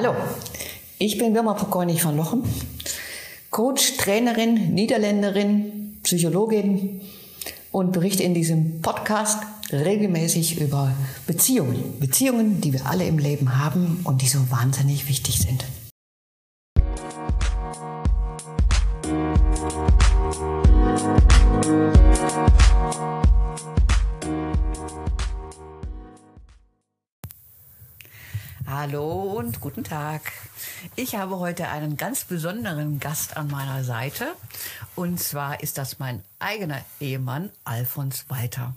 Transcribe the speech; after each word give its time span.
Hallo, 0.00 0.14
ich 1.00 1.18
bin 1.18 1.34
Wilma 1.34 1.54
Pokornig 1.54 2.02
von 2.02 2.16
Lochen, 2.16 2.44
Coach, 3.50 3.96
Trainerin, 3.96 4.72
Niederländerin, 4.72 5.98
Psychologin 6.04 7.00
und 7.72 7.90
berichte 7.90 8.22
in 8.22 8.32
diesem 8.32 8.80
Podcast 8.80 9.42
regelmäßig 9.72 10.60
über 10.60 10.94
Beziehungen. 11.26 11.98
Beziehungen, 11.98 12.60
die 12.60 12.74
wir 12.74 12.86
alle 12.86 13.08
im 13.08 13.18
Leben 13.18 13.58
haben 13.58 14.02
und 14.04 14.22
die 14.22 14.28
so 14.28 14.38
wahnsinnig 14.52 15.08
wichtig 15.08 15.40
sind. 15.40 15.64
Hallo 28.88 29.34
und 29.36 29.60
guten 29.60 29.84
Tag. 29.84 30.32
Ich 30.96 31.14
habe 31.14 31.38
heute 31.38 31.68
einen 31.68 31.98
ganz 31.98 32.24
besonderen 32.24 33.00
Gast 33.00 33.36
an 33.36 33.48
meiner 33.48 33.84
Seite. 33.84 34.28
Und 34.94 35.20
zwar 35.20 35.62
ist 35.62 35.76
das 35.76 35.98
mein 35.98 36.22
eigener 36.38 36.82
Ehemann, 36.98 37.50
Alfons 37.64 38.24
Walter. 38.28 38.74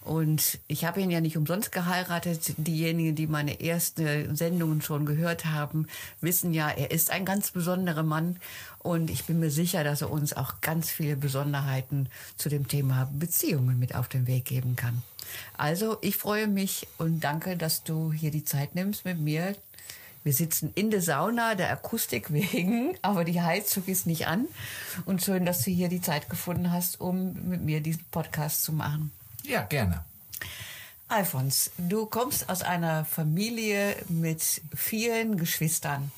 Und 0.00 0.58
ich 0.68 0.86
habe 0.86 1.02
ihn 1.02 1.10
ja 1.10 1.20
nicht 1.20 1.36
umsonst 1.36 1.70
geheiratet. 1.70 2.54
Diejenigen, 2.56 3.14
die 3.14 3.26
meine 3.26 3.60
ersten 3.60 4.34
Sendungen 4.34 4.80
schon 4.80 5.04
gehört 5.04 5.44
haben, 5.44 5.86
wissen 6.22 6.54
ja, 6.54 6.70
er 6.70 6.90
ist 6.90 7.10
ein 7.10 7.26
ganz 7.26 7.50
besonderer 7.50 8.04
Mann. 8.04 8.38
Und 8.78 9.10
ich 9.10 9.26
bin 9.26 9.38
mir 9.38 9.50
sicher, 9.50 9.84
dass 9.84 10.00
er 10.00 10.10
uns 10.10 10.32
auch 10.32 10.62
ganz 10.62 10.88
viele 10.88 11.16
Besonderheiten 11.16 12.08
zu 12.38 12.48
dem 12.48 12.68
Thema 12.68 13.10
Beziehungen 13.12 13.78
mit 13.78 13.94
auf 13.96 14.08
den 14.08 14.26
Weg 14.26 14.46
geben 14.46 14.76
kann. 14.76 15.02
Also, 15.56 15.98
ich 16.00 16.16
freue 16.16 16.46
mich 16.46 16.86
und 16.98 17.20
danke, 17.20 17.56
dass 17.56 17.84
du 17.84 18.12
hier 18.12 18.30
die 18.30 18.44
Zeit 18.44 18.74
nimmst 18.74 19.04
mit 19.04 19.18
mir. 19.18 19.54
Wir 20.24 20.32
sitzen 20.32 20.72
in 20.74 20.90
der 20.90 21.02
Sauna, 21.02 21.54
der 21.54 21.70
Akustik 21.70 22.32
wegen, 22.32 22.96
aber 23.02 23.24
die 23.24 23.40
Heizung 23.40 23.84
ist 23.86 24.06
nicht 24.06 24.26
an. 24.26 24.46
Und 25.04 25.22
schön, 25.22 25.46
dass 25.46 25.62
du 25.62 25.70
hier 25.70 25.88
die 25.88 26.00
Zeit 26.00 26.28
gefunden 26.28 26.72
hast, 26.72 27.00
um 27.00 27.48
mit 27.48 27.62
mir 27.62 27.80
diesen 27.80 28.04
Podcast 28.10 28.64
zu 28.64 28.72
machen. 28.72 29.12
Ja, 29.44 29.62
gerne. 29.62 30.04
Alfons, 31.08 31.70
du 31.78 32.06
kommst 32.06 32.48
aus 32.48 32.62
einer 32.62 33.04
Familie 33.04 33.94
mit 34.08 34.42
vielen 34.74 35.36
Geschwistern. 35.36 36.10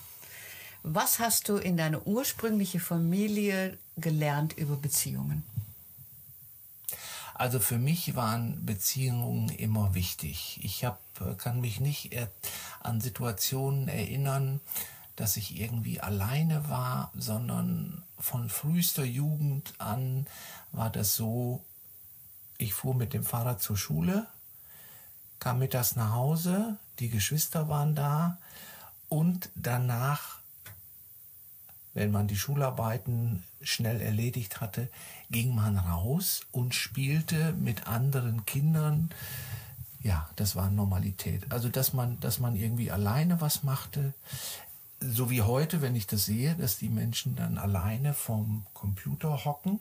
Was 0.82 1.18
hast 1.18 1.50
du 1.50 1.56
in 1.56 1.76
deiner 1.76 2.06
ursprünglichen 2.06 2.80
Familie 2.80 3.76
gelernt 3.98 4.56
über 4.56 4.76
Beziehungen? 4.76 5.42
Also 7.38 7.60
für 7.60 7.78
mich 7.78 8.16
waren 8.16 8.66
Beziehungen 8.66 9.48
immer 9.48 9.94
wichtig. 9.94 10.58
Ich 10.64 10.84
hab, 10.84 11.00
kann 11.38 11.60
mich 11.60 11.78
nicht 11.78 12.10
an 12.80 13.00
Situationen 13.00 13.86
erinnern, 13.86 14.60
dass 15.14 15.36
ich 15.36 15.56
irgendwie 15.56 16.00
alleine 16.00 16.68
war, 16.68 17.12
sondern 17.16 18.02
von 18.18 18.48
frühester 18.48 19.04
Jugend 19.04 19.72
an 19.78 20.26
war 20.72 20.90
das 20.90 21.14
so, 21.14 21.64
ich 22.58 22.74
fuhr 22.74 22.96
mit 22.96 23.14
dem 23.14 23.22
Fahrrad 23.22 23.62
zur 23.62 23.76
Schule, 23.76 24.26
kam 25.38 25.60
mittags 25.60 25.94
nach 25.94 26.14
Hause, 26.14 26.76
die 26.98 27.08
Geschwister 27.08 27.68
waren 27.68 27.94
da 27.94 28.38
und 29.08 29.48
danach, 29.54 30.40
wenn 31.94 32.10
man 32.10 32.26
die 32.26 32.36
Schularbeiten 32.36 33.44
schnell 33.60 34.00
erledigt 34.00 34.60
hatte, 34.60 34.88
ging 35.30 35.54
man 35.54 35.76
raus 35.76 36.42
und 36.52 36.74
spielte 36.74 37.52
mit 37.54 37.86
anderen 37.86 38.46
Kindern. 38.46 39.10
Ja, 40.00 40.28
das 40.36 40.56
war 40.56 40.70
Normalität. 40.70 41.50
Also, 41.50 41.68
dass 41.68 41.92
man, 41.92 42.20
dass 42.20 42.38
man 42.38 42.56
irgendwie 42.56 42.90
alleine 42.90 43.40
was 43.40 43.62
machte, 43.62 44.14
so 45.00 45.30
wie 45.30 45.42
heute, 45.42 45.82
wenn 45.82 45.96
ich 45.96 46.06
das 46.06 46.24
sehe, 46.24 46.54
dass 46.54 46.78
die 46.78 46.88
Menschen 46.88 47.36
dann 47.36 47.58
alleine 47.58 48.14
vom 48.14 48.66
Computer 48.74 49.44
hocken 49.44 49.80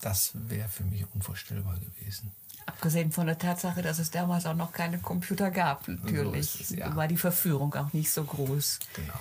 das 0.00 0.32
wäre 0.34 0.68
für 0.68 0.84
mich 0.84 1.04
unvorstellbar 1.14 1.78
gewesen. 1.78 2.32
Abgesehen 2.66 3.12
von 3.12 3.26
der 3.26 3.38
Tatsache, 3.38 3.82
dass 3.82 3.98
es 3.98 4.10
damals 4.10 4.46
auch 4.46 4.54
noch 4.54 4.72
keine 4.72 4.98
Computer 4.98 5.50
gab, 5.50 5.86
natürlich, 5.86 6.50
so 6.50 6.62
es, 6.62 6.70
ja. 6.70 6.94
war 6.96 7.06
die 7.06 7.16
Verführung 7.16 7.74
auch 7.74 7.92
nicht 7.92 8.10
so 8.10 8.24
groß. 8.24 8.80
Genau. 8.94 9.14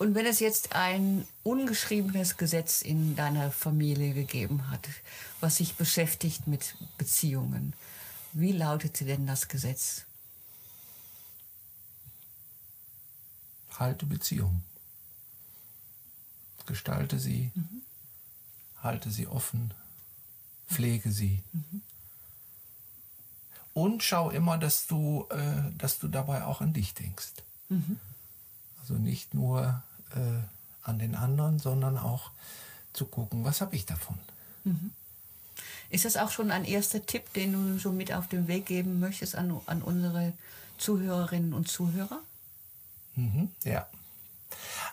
Und 0.00 0.14
wenn 0.14 0.24
es 0.24 0.40
jetzt 0.40 0.74
ein 0.74 1.28
ungeschriebenes 1.42 2.38
Gesetz 2.38 2.80
in 2.80 3.16
deiner 3.16 3.50
Familie 3.50 4.14
gegeben 4.14 4.70
hat, 4.70 4.88
was 5.40 5.56
sich 5.56 5.74
beschäftigt 5.74 6.46
mit 6.46 6.74
Beziehungen, 6.96 7.74
wie 8.32 8.52
lautete 8.52 9.04
denn 9.04 9.26
das 9.26 9.48
Gesetz? 9.48 10.06
Halte 13.78 14.06
Beziehung. 14.06 14.62
Gestalte 16.64 17.18
sie, 17.18 17.50
mhm. 17.54 17.82
halte 18.82 19.10
sie 19.10 19.26
offen, 19.26 19.74
pflege 20.66 21.12
sie. 21.12 21.42
Mhm. 21.52 21.82
Und 23.74 24.02
schau 24.02 24.30
immer, 24.30 24.56
dass 24.56 24.86
du, 24.86 25.26
äh, 25.28 25.70
dass 25.76 25.98
du 25.98 26.08
dabei 26.08 26.44
auch 26.44 26.62
an 26.62 26.72
dich 26.72 26.94
denkst. 26.94 27.32
Mhm. 27.68 28.00
Also 28.80 28.94
nicht 28.94 29.34
nur 29.34 29.82
äh, 30.14 30.88
an 30.88 30.98
den 30.98 31.14
anderen, 31.14 31.58
sondern 31.58 31.98
auch 31.98 32.30
zu 32.92 33.06
gucken, 33.06 33.44
was 33.44 33.60
habe 33.60 33.76
ich 33.76 33.86
davon. 33.86 34.18
Mhm. 34.64 34.90
Ist 35.90 36.04
das 36.04 36.16
auch 36.16 36.30
schon 36.30 36.50
ein 36.50 36.64
erster 36.64 37.04
Tipp, 37.04 37.32
den 37.34 37.52
du 37.52 37.78
so 37.78 37.90
mit 37.90 38.12
auf 38.12 38.28
den 38.28 38.46
Weg 38.48 38.66
geben 38.66 39.00
möchtest 39.00 39.34
an, 39.34 39.60
an 39.66 39.82
unsere 39.82 40.32
Zuhörerinnen 40.78 41.52
und 41.52 41.68
Zuhörer? 41.68 42.20
Mhm, 43.16 43.50
ja. 43.64 43.86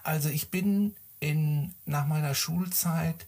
Also 0.03 0.29
ich 0.29 0.50
bin 0.50 0.95
in, 1.19 1.73
nach 1.85 2.07
meiner 2.07 2.34
Schulzeit 2.35 3.25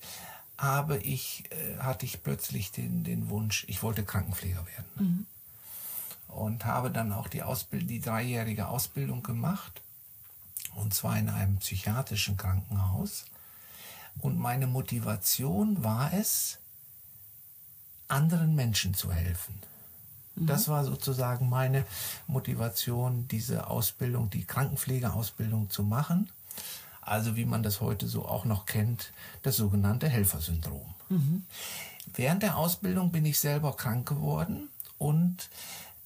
habe 0.58 0.98
ich, 0.98 1.44
äh, 1.52 1.78
hatte 1.78 2.06
ich 2.06 2.22
plötzlich 2.24 2.72
den, 2.72 3.04
den 3.04 3.30
Wunsch, 3.30 3.66
ich 3.68 3.82
wollte 3.82 4.04
Krankenpfleger 4.04 4.66
werden. 4.66 4.86
Mhm. 4.96 5.26
Und 6.28 6.66
habe 6.66 6.92
dann 6.92 7.12
auch 7.12 7.28
die, 7.28 7.42
Ausbild 7.42 7.90
die 7.90 8.02
dreijährige 8.02 8.68
Ausbildung 8.68 9.24
gemacht. 9.24 9.82
Und 10.76 10.94
zwar 10.94 11.18
in 11.18 11.30
einem 11.30 11.58
psychiatrischen 11.58 12.38
Krankenhaus. 12.38 13.26
Und 14.22 14.38
meine 14.38 14.68
Motivation 14.68 15.84
war 15.84 16.14
es, 16.14 16.58
anderen 18.08 18.56
Menschen 18.56 18.94
zu 18.94 19.12
helfen. 19.12 19.60
Mhm. 20.36 20.48
Das 20.48 20.68
war 20.68 20.84
sozusagen 20.84 21.48
meine 21.48 21.86
Motivation, 22.28 23.28
diese 23.28 23.68
Ausbildung, 23.68 24.30
die 24.30 24.46
Krankenpflegeausbildung 24.46 25.70
zu 25.70 25.84
machen 25.84 26.30
also 27.10 27.36
wie 27.36 27.46
man 27.46 27.64
das 27.64 27.82
heute 27.82 28.08
so 28.08 28.26
auch 28.26 28.46
noch 28.46 28.66
kennt, 28.66 29.12
das 29.42 29.58
sogenannte 29.58 30.08
Helfersyndrom. 30.08 30.94
Mhm. 31.10 31.44
Während 32.14 32.44
der 32.44 32.58
Ausbildung 32.58 33.12
bin 33.12 33.26
ich 33.26 33.40
selber 33.40 33.76
krank 33.76 34.08
geworden 34.08 34.70
und 34.98 35.50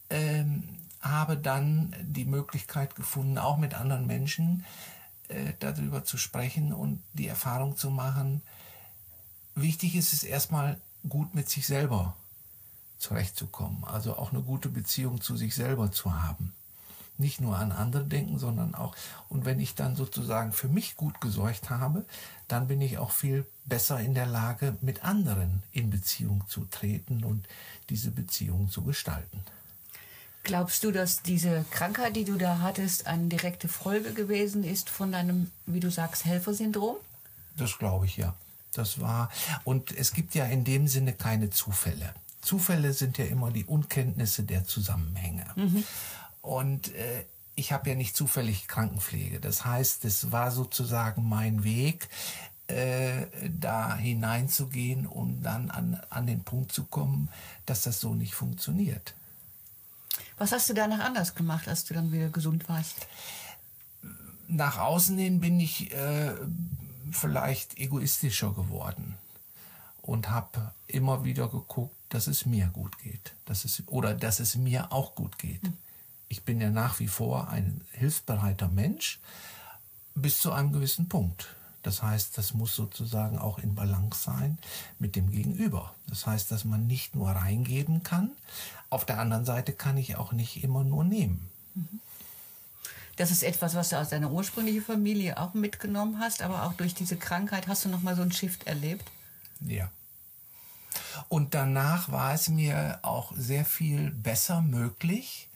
ähm, 0.09 0.63
habe 1.03 1.37
dann 1.37 1.95
die 2.01 2.25
Möglichkeit 2.25 2.95
gefunden, 2.95 3.37
auch 3.37 3.57
mit 3.57 3.73
anderen 3.73 4.07
Menschen 4.07 4.65
äh, 5.27 5.53
darüber 5.59 6.03
zu 6.03 6.17
sprechen 6.17 6.73
und 6.73 7.03
die 7.13 7.27
Erfahrung 7.27 7.77
zu 7.77 7.89
machen. 7.89 8.41
Wichtig 9.53 9.95
ist 9.95 10.13
es 10.13 10.23
erstmal 10.23 10.79
gut 11.07 11.35
mit 11.35 11.49
sich 11.49 11.67
selber 11.67 12.15
zurechtzukommen, 12.97 13.83
also 13.83 14.15
auch 14.17 14.31
eine 14.31 14.41
gute 14.41 14.69
Beziehung 14.69 15.21
zu 15.21 15.35
sich 15.35 15.53
selber 15.53 15.91
zu 15.91 16.23
haben 16.23 16.53
nicht 17.17 17.41
nur 17.41 17.57
an 17.57 17.71
andere 17.71 18.05
denken, 18.05 18.39
sondern 18.39 18.75
auch, 18.75 18.95
und 19.29 19.45
wenn 19.45 19.59
ich 19.59 19.75
dann 19.75 19.95
sozusagen 19.95 20.51
für 20.51 20.67
mich 20.67 20.95
gut 20.95 21.21
gesorgt 21.21 21.69
habe, 21.69 22.05
dann 22.47 22.67
bin 22.67 22.81
ich 22.81 22.97
auch 22.97 23.11
viel 23.11 23.45
besser 23.65 23.99
in 23.99 24.13
der 24.13 24.25
Lage, 24.25 24.75
mit 24.81 25.03
anderen 25.03 25.63
in 25.71 25.89
Beziehung 25.89 26.43
zu 26.47 26.65
treten 26.65 27.23
und 27.23 27.47
diese 27.89 28.11
Beziehung 28.11 28.69
zu 28.69 28.83
gestalten. 28.83 29.43
Glaubst 30.43 30.83
du, 30.83 30.91
dass 30.91 31.21
diese 31.21 31.65
Krankheit, 31.71 32.15
die 32.15 32.25
du 32.25 32.37
da 32.37 32.59
hattest, 32.59 33.07
eine 33.07 33.27
direkte 33.27 33.69
Folge 33.69 34.13
gewesen 34.13 34.63
ist 34.63 34.89
von 34.89 35.11
deinem, 35.11 35.49
wie 35.65 35.79
du 35.79 35.89
sagst, 35.89 36.25
Helfersyndrom? 36.25 36.97
Das 37.57 37.77
glaube 37.77 38.05
ich 38.05 38.17
ja. 38.17 38.35
Das 38.73 38.99
war, 38.99 39.29
und 39.63 39.91
es 39.91 40.13
gibt 40.13 40.35
ja 40.35 40.45
in 40.45 40.63
dem 40.63 40.87
Sinne 40.87 41.13
keine 41.13 41.49
Zufälle. 41.49 42.13
Zufälle 42.41 42.91
sind 42.91 43.17
ja 43.17 43.25
immer 43.25 43.51
die 43.51 43.65
Unkenntnisse 43.65 44.43
der 44.43 44.65
Zusammenhänge. 44.65 45.45
Mhm. 45.55 45.83
Und 46.41 46.93
äh, 46.95 47.25
ich 47.55 47.71
habe 47.71 47.89
ja 47.89 47.95
nicht 47.95 48.15
zufällig 48.15 48.67
Krankenpflege. 48.67 49.39
Das 49.39 49.63
heißt, 49.63 50.03
es 50.05 50.31
war 50.31 50.51
sozusagen 50.51 51.29
mein 51.29 51.63
Weg, 51.63 52.09
äh, 52.67 53.27
da 53.59 53.95
hineinzugehen, 53.95 55.05
um 55.05 55.41
dann 55.43 55.69
an, 55.69 56.01
an 56.09 56.27
den 56.27 56.43
Punkt 56.43 56.71
zu 56.71 56.85
kommen, 56.85 57.29
dass 57.65 57.83
das 57.83 57.99
so 57.99 58.13
nicht 58.13 58.33
funktioniert. 58.33 59.13
Was 60.37 60.51
hast 60.51 60.69
du 60.69 60.73
danach 60.73 60.99
anders 60.99 61.35
gemacht, 61.35 61.67
als 61.67 61.85
du 61.85 61.93
dann 61.93 62.11
wieder 62.11 62.29
gesund 62.29 62.67
warst? 62.69 63.07
Nach 64.47 64.77
außen 64.77 65.17
hin 65.17 65.39
bin 65.39 65.59
ich 65.59 65.93
äh, 65.93 66.33
vielleicht 67.11 67.77
egoistischer 67.77 68.53
geworden 68.53 69.15
und 70.01 70.29
habe 70.29 70.71
immer 70.87 71.23
wieder 71.23 71.47
geguckt, 71.47 71.95
dass 72.09 72.27
es 72.27 72.45
mir 72.45 72.67
gut 72.67 72.99
geht, 72.99 73.33
dass 73.45 73.65
es 73.65 73.83
oder 73.87 74.13
dass 74.13 74.39
es 74.39 74.55
mir 74.55 74.91
auch 74.91 75.15
gut 75.15 75.37
geht. 75.37 75.63
Mhm 75.63 75.77
ich 76.33 76.41
bin 76.41 76.59
ja 76.59 76.71
nach 76.71 76.99
wie 76.99 77.07
vor 77.07 77.49
ein 77.49 77.81
hilfsbereiter 77.91 78.67
Mensch 78.67 79.19
bis 80.15 80.39
zu 80.39 80.51
einem 80.51 80.71
gewissen 80.73 81.07
Punkt. 81.07 81.53
Das 81.83 82.01
heißt, 82.01 82.37
das 82.37 82.53
muss 82.53 82.75
sozusagen 82.75 83.37
auch 83.37 83.59
in 83.59 83.75
Balance 83.75 84.23
sein 84.23 84.57
mit 84.99 85.15
dem 85.15 85.29
Gegenüber. 85.31 85.93
Das 86.07 86.25
heißt, 86.25 86.49
dass 86.49 86.65
man 86.65 86.87
nicht 86.87 87.13
nur 87.13 87.29
reingeben 87.29 88.03
kann, 88.03 88.31
auf 88.89 89.05
der 89.05 89.19
anderen 89.19 89.45
Seite 89.45 89.73
kann 89.73 89.97
ich 89.97 90.15
auch 90.15 90.31
nicht 90.31 90.63
immer 90.63 90.83
nur 90.83 91.03
nehmen. 91.03 91.49
Das 93.15 93.31
ist 93.31 93.43
etwas, 93.43 93.75
was 93.75 93.89
du 93.89 93.99
aus 93.99 94.09
deiner 94.09 94.31
ursprünglichen 94.31 94.83
Familie 94.83 95.39
auch 95.39 95.53
mitgenommen 95.53 96.19
hast, 96.19 96.41
aber 96.41 96.63
auch 96.63 96.73
durch 96.73 96.95
diese 96.95 97.17
Krankheit 97.17 97.67
hast 97.67 97.85
du 97.85 97.89
noch 97.89 98.01
mal 98.01 98.15
so 98.15 98.21
einen 98.21 98.31
Shift 98.31 98.65
erlebt. 98.65 99.11
Ja. 99.59 99.91
Und 101.27 101.53
danach 101.53 102.11
war 102.11 102.33
es 102.33 102.49
mir 102.49 102.99
auch 103.01 103.33
sehr 103.35 103.65
viel 103.65 104.11
besser 104.11 104.61
möglich, 104.61 105.47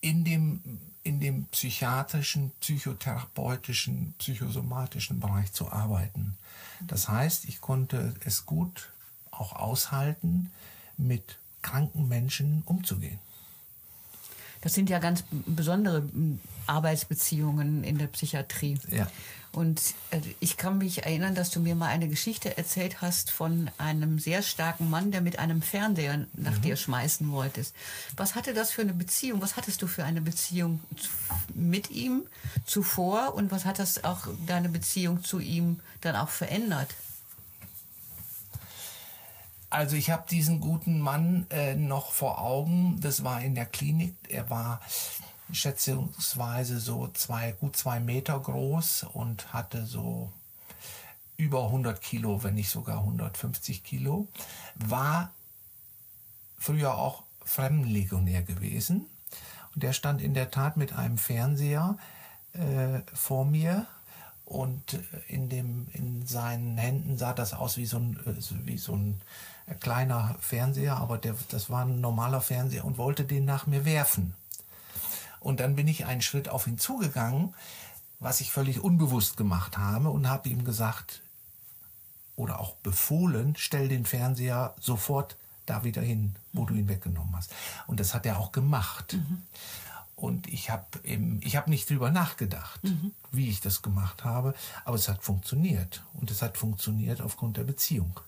in 0.00 0.24
dem 0.24 0.62
in 1.04 1.20
dem 1.20 1.44
psychiatrischen, 1.46 2.50
psychotherapeutischen, 2.60 4.14
psychosomatischen 4.18 5.20
Bereich 5.20 5.52
zu 5.52 5.70
arbeiten. 5.70 6.36
Das 6.80 7.08
heißt, 7.08 7.44
ich 7.44 7.60
konnte 7.60 8.14
es 8.24 8.46
gut 8.46 8.90
auch 9.30 9.52
aushalten, 9.52 10.50
mit 10.96 11.38
kranken 11.62 12.08
Menschen 12.08 12.62
umzugehen. 12.64 13.18
Das 14.62 14.72
sind 14.72 14.88
ja 14.88 14.98
ganz 14.98 15.24
besondere 15.30 16.08
Arbeitsbeziehungen 16.66 17.84
in 17.84 17.98
der 17.98 18.06
Psychiatrie. 18.06 18.78
Ja. 18.90 19.06
Und 19.54 19.94
äh, 20.10 20.20
ich 20.40 20.56
kann 20.56 20.78
mich 20.78 21.04
erinnern, 21.04 21.36
dass 21.36 21.50
du 21.50 21.60
mir 21.60 21.76
mal 21.76 21.86
eine 21.86 22.08
Geschichte 22.08 22.58
erzählt 22.58 23.00
hast 23.00 23.30
von 23.30 23.70
einem 23.78 24.18
sehr 24.18 24.42
starken 24.42 24.90
Mann, 24.90 25.12
der 25.12 25.20
mit 25.20 25.38
einem 25.38 25.62
Fernseher 25.62 26.26
nach 26.32 26.56
mhm. 26.56 26.62
dir 26.62 26.76
schmeißen 26.76 27.30
wolltest. 27.30 27.74
Was 28.16 28.34
hatte 28.34 28.52
das 28.52 28.72
für 28.72 28.82
eine 28.82 28.94
Beziehung? 28.94 29.40
Was 29.40 29.56
hattest 29.56 29.80
du 29.80 29.86
für 29.86 30.04
eine 30.04 30.20
Beziehung 30.20 30.80
mit 31.54 31.90
ihm 31.90 32.24
zuvor? 32.66 33.34
Und 33.34 33.52
was 33.52 33.64
hat 33.64 33.78
das 33.78 34.02
auch 34.02 34.26
deine 34.46 34.68
Beziehung 34.68 35.22
zu 35.22 35.38
ihm 35.38 35.78
dann 36.00 36.16
auch 36.16 36.30
verändert? 36.30 36.88
Also 39.70 39.94
ich 39.94 40.10
habe 40.10 40.24
diesen 40.28 40.60
guten 40.60 41.00
Mann 41.00 41.46
äh, 41.50 41.74
noch 41.74 42.12
vor 42.12 42.40
Augen. 42.40 43.00
Das 43.00 43.22
war 43.22 43.40
in 43.40 43.54
der 43.54 43.66
Klinik. 43.66 44.14
Er 44.28 44.50
war 44.50 44.80
schätzungsweise 45.52 46.80
so 46.80 47.08
zwei, 47.08 47.52
gut 47.52 47.76
zwei 47.76 48.00
Meter 48.00 48.38
groß 48.38 49.04
und 49.12 49.52
hatte 49.52 49.86
so 49.86 50.32
über 51.36 51.64
100 51.64 52.00
Kilo, 52.00 52.42
wenn 52.42 52.54
nicht 52.54 52.70
sogar 52.70 52.98
150 52.98 53.82
Kilo, 53.82 54.28
war 54.76 55.32
früher 56.58 56.96
auch 56.96 57.24
Fremdenlegionär 57.44 58.42
gewesen. 58.42 59.06
Und 59.74 59.82
der 59.82 59.92
stand 59.92 60.22
in 60.22 60.34
der 60.34 60.50
Tat 60.50 60.76
mit 60.76 60.92
einem 60.92 61.18
Fernseher 61.18 61.98
äh, 62.52 63.00
vor 63.12 63.44
mir 63.44 63.86
und 64.44 65.00
in, 65.26 65.48
dem, 65.48 65.88
in 65.92 66.26
seinen 66.26 66.78
Händen 66.78 67.18
sah 67.18 67.32
das 67.32 67.54
aus 67.54 67.76
wie 67.76 67.86
so 67.86 67.98
ein, 67.98 68.18
äh, 68.26 68.66
wie 68.66 68.78
so 68.78 68.94
ein 68.94 69.20
kleiner 69.80 70.36
Fernseher, 70.40 70.96
aber 70.96 71.18
der, 71.18 71.34
das 71.48 71.70
war 71.70 71.84
ein 71.84 72.00
normaler 72.00 72.40
Fernseher 72.40 72.84
und 72.84 72.98
wollte 72.98 73.24
den 73.24 73.44
nach 73.44 73.66
mir 73.66 73.84
werfen. 73.84 74.34
Und 75.44 75.60
dann 75.60 75.76
bin 75.76 75.86
ich 75.88 76.06
einen 76.06 76.22
Schritt 76.22 76.48
auf 76.48 76.66
ihn 76.66 76.78
zugegangen, 76.78 77.54
was 78.18 78.40
ich 78.40 78.50
völlig 78.50 78.80
unbewusst 78.80 79.36
gemacht 79.36 79.76
habe 79.76 80.08
und 80.08 80.26
habe 80.26 80.48
ihm 80.48 80.64
gesagt 80.64 81.20
oder 82.34 82.60
auch 82.60 82.76
befohlen, 82.76 83.54
stell 83.58 83.88
den 83.88 84.06
Fernseher 84.06 84.74
sofort 84.80 85.36
da 85.66 85.84
wieder 85.84 86.00
hin, 86.00 86.34
wo 86.54 86.64
du 86.64 86.72
ihn 86.72 86.88
weggenommen 86.88 87.36
hast. 87.36 87.52
Und 87.86 88.00
das 88.00 88.14
hat 88.14 88.24
er 88.24 88.38
auch 88.38 88.52
gemacht. 88.52 89.12
Mhm. 89.12 89.42
Und 90.16 90.48
ich 90.48 90.70
habe 90.70 90.86
hab 91.44 91.68
nicht 91.68 91.90
drüber 91.90 92.10
nachgedacht, 92.10 92.82
mhm. 92.82 93.12
wie 93.30 93.50
ich 93.50 93.60
das 93.60 93.82
gemacht 93.82 94.24
habe, 94.24 94.54
aber 94.86 94.96
es 94.96 95.10
hat 95.10 95.22
funktioniert. 95.22 96.04
Und 96.14 96.30
es 96.30 96.40
hat 96.40 96.56
funktioniert 96.56 97.20
aufgrund 97.20 97.58
der 97.58 97.64
Beziehung. 97.64 98.18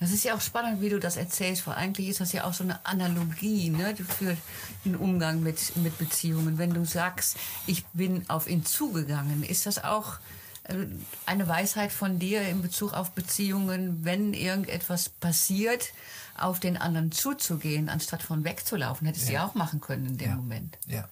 Das 0.00 0.10
ist 0.10 0.24
ja 0.24 0.34
auch 0.34 0.40
spannend, 0.40 0.80
wie 0.80 0.88
du 0.88 0.98
das 0.98 1.16
erzählst, 1.16 1.66
weil 1.66 1.74
eigentlich 1.74 2.08
ist 2.08 2.20
das 2.20 2.32
ja 2.32 2.44
auch 2.44 2.52
so 2.52 2.64
eine 2.64 2.84
Analogie 2.84 3.70
ne, 3.70 3.94
für 3.96 4.36
den 4.84 4.96
Umgang 4.96 5.42
mit, 5.42 5.76
mit 5.76 5.96
Beziehungen. 5.98 6.58
Wenn 6.58 6.74
du 6.74 6.84
sagst, 6.84 7.36
ich 7.66 7.86
bin 7.86 8.28
auf 8.28 8.48
ihn 8.48 8.64
zugegangen, 8.64 9.42
ist 9.42 9.66
das 9.66 9.82
auch 9.82 10.18
äh, 10.64 10.86
eine 11.26 11.48
Weisheit 11.48 11.92
von 11.92 12.18
dir 12.18 12.42
in 12.42 12.60
Bezug 12.60 12.92
auf 12.92 13.12
Beziehungen, 13.12 14.04
wenn 14.04 14.34
irgendetwas 14.34 15.08
passiert, 15.08 15.92
auf 16.36 16.58
den 16.58 16.76
anderen 16.76 17.12
zuzugehen, 17.12 17.88
anstatt 17.88 18.22
von 18.22 18.44
wegzulaufen. 18.44 19.06
Hättest 19.06 19.28
du 19.28 19.32
ja 19.34 19.46
auch 19.46 19.54
machen 19.54 19.80
können 19.80 20.06
in 20.06 20.18
dem 20.18 20.30
ja. 20.30 20.36
Moment. 20.36 20.78
Ja. 20.86 21.08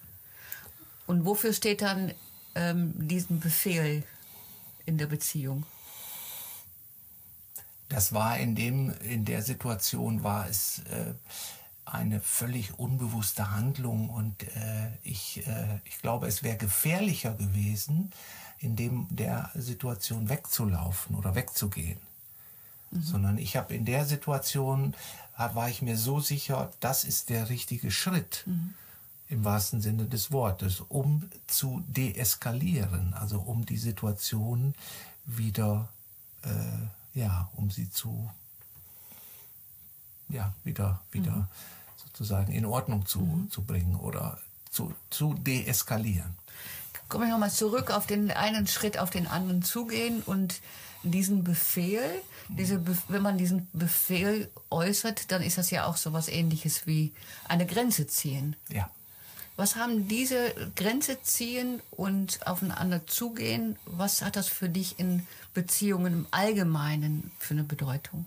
Und 1.07 1.25
wofür 1.25 1.53
steht 1.53 1.83
dann 1.83 2.13
ähm, 2.55 2.93
diesen 2.97 3.41
Befehl 3.41 4.03
in 4.85 4.99
der 4.99 5.07
Beziehung? 5.07 5.65
Das 7.93 8.15
war 8.15 8.39
in 8.39 8.55
dem, 8.55 8.91
in 9.01 9.25
der 9.27 9.43
Situation 9.43 10.23
war 10.25 10.49
es 10.49 10.79
äh, 10.91 11.13
eine 11.85 12.21
völlig 12.21 12.79
unbewusste 12.79 13.51
Handlung 13.51 14.09
und 14.09 14.43
äh, 14.57 14.97
ich, 15.03 15.47
äh, 15.47 15.79
ich 15.85 15.99
glaube, 15.99 16.27
es 16.27 16.43
wäre 16.43 16.57
gefährlicher 16.57 17.35
gewesen, 17.35 18.11
in 18.61 18.77
dem 18.77 19.09
der 19.11 19.51
Situation 19.55 20.31
wegzulaufen 20.31 21.17
oder 21.17 21.35
wegzugehen. 21.35 22.01
Mhm. 22.93 23.03
Sondern 23.03 23.39
ich 23.39 23.57
habe 23.57 23.75
in 23.75 23.85
der 23.85 24.07
Situation, 24.07 24.95
war 25.37 25.69
ich 25.69 25.83
mir 25.83 25.99
so 25.99 26.21
sicher, 26.21 26.71
das 26.81 27.05
ist 27.05 27.29
der 27.29 27.49
richtige 27.49 27.91
Schritt. 27.91 28.45
Mhm 28.47 28.75
im 29.29 29.47
wahrsten 29.47 29.81
Sinne 29.81 30.05
des 30.05 30.31
Wortes, 30.31 30.81
um 30.81 31.31
zu 31.47 31.83
deeskalieren, 31.89 33.15
also 33.15 33.41
um 33.41 33.65
die 33.65 33.79
Situation 33.79 34.75
wieder 35.25 35.89
äh, 36.43 36.51
ja, 37.15 37.51
um 37.55 37.71
sie 37.71 37.91
zu, 37.91 38.31
ja, 40.29 40.55
wieder, 40.65 41.01
wieder 41.11 41.33
mhm. 41.33 41.49
sozusagen 42.05 42.53
in 42.53 42.65
Ordnung 42.65 43.07
zu, 43.07 43.21
mhm. 43.21 43.51
zu 43.51 43.63
bringen 43.63 43.97
oder 43.97 44.39
zu, 44.71 44.95
zu 45.11 45.35
deeskalieren. 45.35 46.37
Kommen 47.09 47.27
wir 47.27 47.33
nochmal 47.33 47.51
zurück 47.51 47.91
auf 47.91 48.07
den 48.07 48.31
einen 48.31 48.67
Schritt 48.67 48.99
auf 48.99 49.11
den 49.11 49.27
anderen 49.27 49.63
zugehen 49.63 50.23
und 50.23 50.61
diesen 51.03 51.45
Befehl, 51.45 52.23
diese 52.49 52.79
Be 52.79 52.97
wenn 53.09 53.23
man 53.23 53.37
diesen 53.37 53.69
Befehl 53.73 54.51
äußert, 54.71 55.31
dann 55.31 55.43
ist 55.43 55.59
das 55.59 55.71
ja 55.71 55.87
auch 55.87 55.97
so 55.97 56.13
was 56.13 56.29
ähnliches 56.29 56.87
wie 56.87 57.13
eine 57.49 57.67
Grenze 57.67 58.07
ziehen. 58.07 58.57
Ja. 58.69 58.91
Was 59.57 59.77
haben 59.77 60.09
diese 60.09 60.55
Grenze 60.77 61.21
ziehen 61.23 61.83
und 61.91 62.47
aufeinander 62.47 63.07
zugehen, 63.07 63.79
was 63.85 64.23
hat 64.23 64.37
das 64.37 64.49
für 64.49 64.69
dich 64.69 64.99
in 64.99 65.27
Beziehungen 65.55 66.13
im 66.13 66.27
Allgemeinen 66.31 67.31
für 67.39 67.55
eine 67.55 67.65
Bedeutung? 67.65 68.27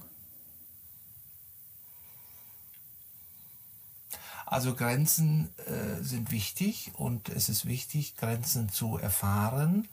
Also 4.46 4.76
Grenzen 4.76 5.50
äh, 5.66 6.04
sind 6.04 6.32
wichtig 6.32 6.92
und 6.96 7.30
es 7.30 7.50
ist 7.50 7.66
wichtig, 7.66 8.16
Grenzen 8.16 8.70
zu 8.70 8.98
erfahren. 8.98 9.88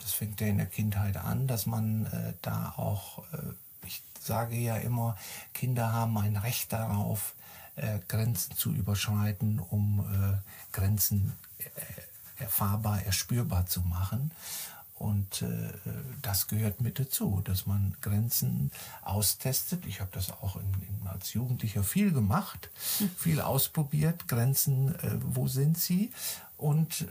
Das 0.00 0.12
fängt 0.12 0.40
ja 0.40 0.48
in 0.48 0.58
der 0.58 0.66
Kindheit 0.66 1.16
an, 1.16 1.46
dass 1.46 1.66
man 1.66 2.04
äh, 2.06 2.34
da 2.42 2.74
auch, 2.76 3.24
äh, 3.32 3.86
ich 3.86 4.02
sage 4.20 4.56
ja 4.56 4.76
immer, 4.76 5.16
Kinder 5.54 5.92
haben 5.92 6.18
ein 6.18 6.36
Recht 6.36 6.72
darauf, 6.72 7.34
äh, 7.76 7.98
Grenzen 8.06 8.54
zu 8.56 8.72
überschreiten, 8.72 9.58
um 9.58 10.00
äh, 10.00 10.76
Grenzen 10.76 11.32
äh, 11.58 12.42
erfahrbar, 12.42 13.02
erspürbar 13.02 13.66
zu 13.66 13.80
machen. 13.80 14.30
Und 14.96 15.42
äh, 15.42 15.72
das 16.22 16.48
gehört 16.48 16.80
mit 16.80 16.98
dazu, 16.98 17.42
dass 17.44 17.66
man 17.66 17.96
Grenzen 18.00 18.70
austestet. 19.02 19.84
Ich 19.86 20.00
habe 20.00 20.10
das 20.12 20.30
auch 20.30 20.56
in, 20.56 20.72
in, 20.88 21.06
als 21.06 21.34
Jugendlicher 21.34 21.84
viel 21.84 22.12
gemacht, 22.12 22.70
hm. 22.98 23.10
viel 23.10 23.40
ausprobiert. 23.40 24.26
Grenzen, 24.26 24.94
äh, 24.94 25.18
wo 25.22 25.48
sind 25.48 25.76
sie? 25.76 26.12
Und 26.56 27.06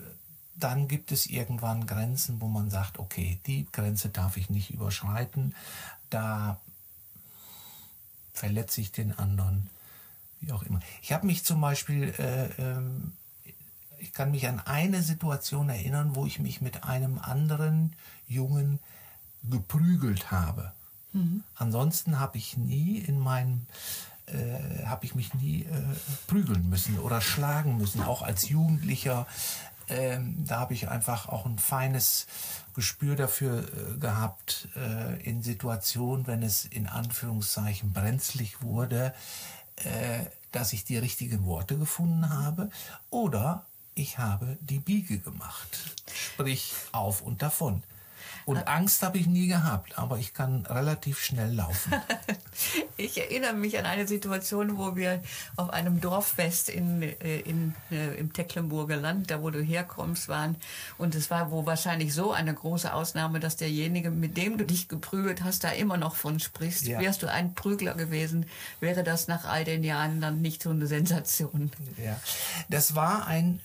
dann 0.55 0.87
gibt 0.87 1.11
es 1.11 1.27
irgendwann 1.27 1.85
Grenzen, 1.85 2.41
wo 2.41 2.47
man 2.47 2.69
sagt, 2.69 2.97
okay, 2.97 3.39
die 3.45 3.67
Grenze 3.71 4.09
darf 4.09 4.37
ich 4.37 4.49
nicht 4.49 4.71
überschreiten. 4.71 5.53
Da 6.09 6.59
verletze 8.33 8.81
ich 8.81 8.91
den 8.91 9.17
anderen 9.17 9.69
wie 10.39 10.51
auch 10.51 10.63
immer. 10.63 10.79
Ich 11.01 11.11
habe 11.11 11.25
mich 11.25 11.43
zum 11.43 11.61
Beispiel, 11.61 12.13
äh, 12.17 12.49
ähm, 12.61 13.13
ich 14.05 14.13
kann 14.13 14.29
mich 14.31 14.47
an 14.47 14.59
eine 14.59 15.01
Situation 15.01 15.67
erinnern, 15.67 16.15
wo 16.15 16.27
ich 16.27 16.39
mich 16.39 16.61
mit 16.61 16.83
einem 16.83 17.17
anderen 17.17 17.95
Jungen 18.27 18.79
geprügelt 19.43 20.31
habe. 20.31 20.71
Mhm. 21.11 21.43
Ansonsten 21.55 22.19
habe 22.19 22.37
ich 22.37 22.55
nie 22.55 22.99
in 22.99 23.19
meinem 23.19 23.65
äh, 24.27 24.85
habe 24.85 25.05
ich 25.05 25.15
mich 25.15 25.33
nie 25.33 25.63
äh, 25.63 25.67
prügeln 26.27 26.69
müssen 26.69 26.99
oder 26.99 27.19
schlagen 27.19 27.77
müssen, 27.77 28.01
auch 28.03 28.21
als 28.21 28.47
Jugendlicher. 28.47 29.25
Ähm, 29.87 30.45
da 30.47 30.59
habe 30.59 30.73
ich 30.73 30.89
einfach 30.89 31.27
auch 31.27 31.45
ein 31.45 31.59
feines 31.59 32.27
Gespür 32.73 33.15
dafür 33.15 33.63
äh, 33.63 33.97
gehabt, 33.97 34.67
äh, 34.75 35.21
in 35.23 35.41
Situationen, 35.41 36.27
wenn 36.27 36.43
es 36.43 36.65
in 36.65 36.87
Anführungszeichen 36.87 37.91
brenzlig 37.93 38.61
wurde, 38.61 39.13
äh, 39.77 40.25
dass 40.51 40.73
ich 40.73 40.85
die 40.85 40.97
richtigen 40.97 41.45
Worte 41.45 41.77
gefunden 41.77 42.29
habe 42.29 42.69
oder 43.09 43.65
ich 43.95 44.17
habe 44.17 44.57
die 44.59 44.79
Biege 44.79 45.19
gemacht. 45.19 45.95
Sprich, 46.13 46.73
auf 46.91 47.21
und 47.21 47.41
davon. 47.41 47.81
Und 48.45 48.67
Angst 48.67 49.01
habe 49.01 49.17
ich 49.17 49.25
nie 49.25 49.47
gehabt, 49.47 49.97
aber 49.97 50.19
ich 50.19 50.35
kann 50.35 50.67
relativ 50.67 51.19
schnell 51.19 51.51
laufen. 51.51 51.93
ich 52.97 53.17
erinnere 53.17 53.53
mich 53.53 53.79
an 53.79 53.85
eine 53.85 54.07
Situation, 54.07 54.77
wo 54.77 54.95
wir 54.95 55.23
auf 55.55 55.71
einem 55.71 55.99
Dorffest 55.99 56.69
in, 56.69 57.01
äh, 57.01 57.39
in, 57.39 57.73
äh, 57.89 58.13
im 58.15 58.33
Tecklenburger 58.33 58.97
Land, 58.97 59.31
da 59.31 59.41
wo 59.41 59.49
du 59.49 59.61
herkommst, 59.61 60.27
waren. 60.27 60.57
Und 60.99 61.15
es 61.15 61.31
war 61.31 61.49
wo 61.49 61.65
wahrscheinlich 61.65 62.13
so 62.13 62.33
eine 62.33 62.53
große 62.53 62.93
Ausnahme, 62.93 63.39
dass 63.39 63.55
derjenige, 63.55 64.11
mit 64.11 64.37
dem 64.37 64.59
du 64.59 64.65
dich 64.65 64.89
geprügelt 64.89 65.43
hast, 65.43 65.63
da 65.63 65.69
immer 65.69 65.97
noch 65.97 66.15
von 66.15 66.39
sprichst. 66.39 66.85
Ja. 66.85 66.99
Wärst 66.99 67.23
du 67.23 67.31
ein 67.31 67.55
Prügler 67.55 67.95
gewesen, 67.95 68.45
wäre 68.79 69.03
das 69.03 69.27
nach 69.27 69.45
all 69.45 69.63
den 69.63 69.83
Jahren 69.83 70.21
dann 70.21 70.41
nicht 70.41 70.61
so 70.61 70.69
eine 70.69 70.85
Sensation. 70.85 71.71
Ja, 72.03 72.19
das 72.69 72.93
war 72.93 73.25
ein 73.25 73.59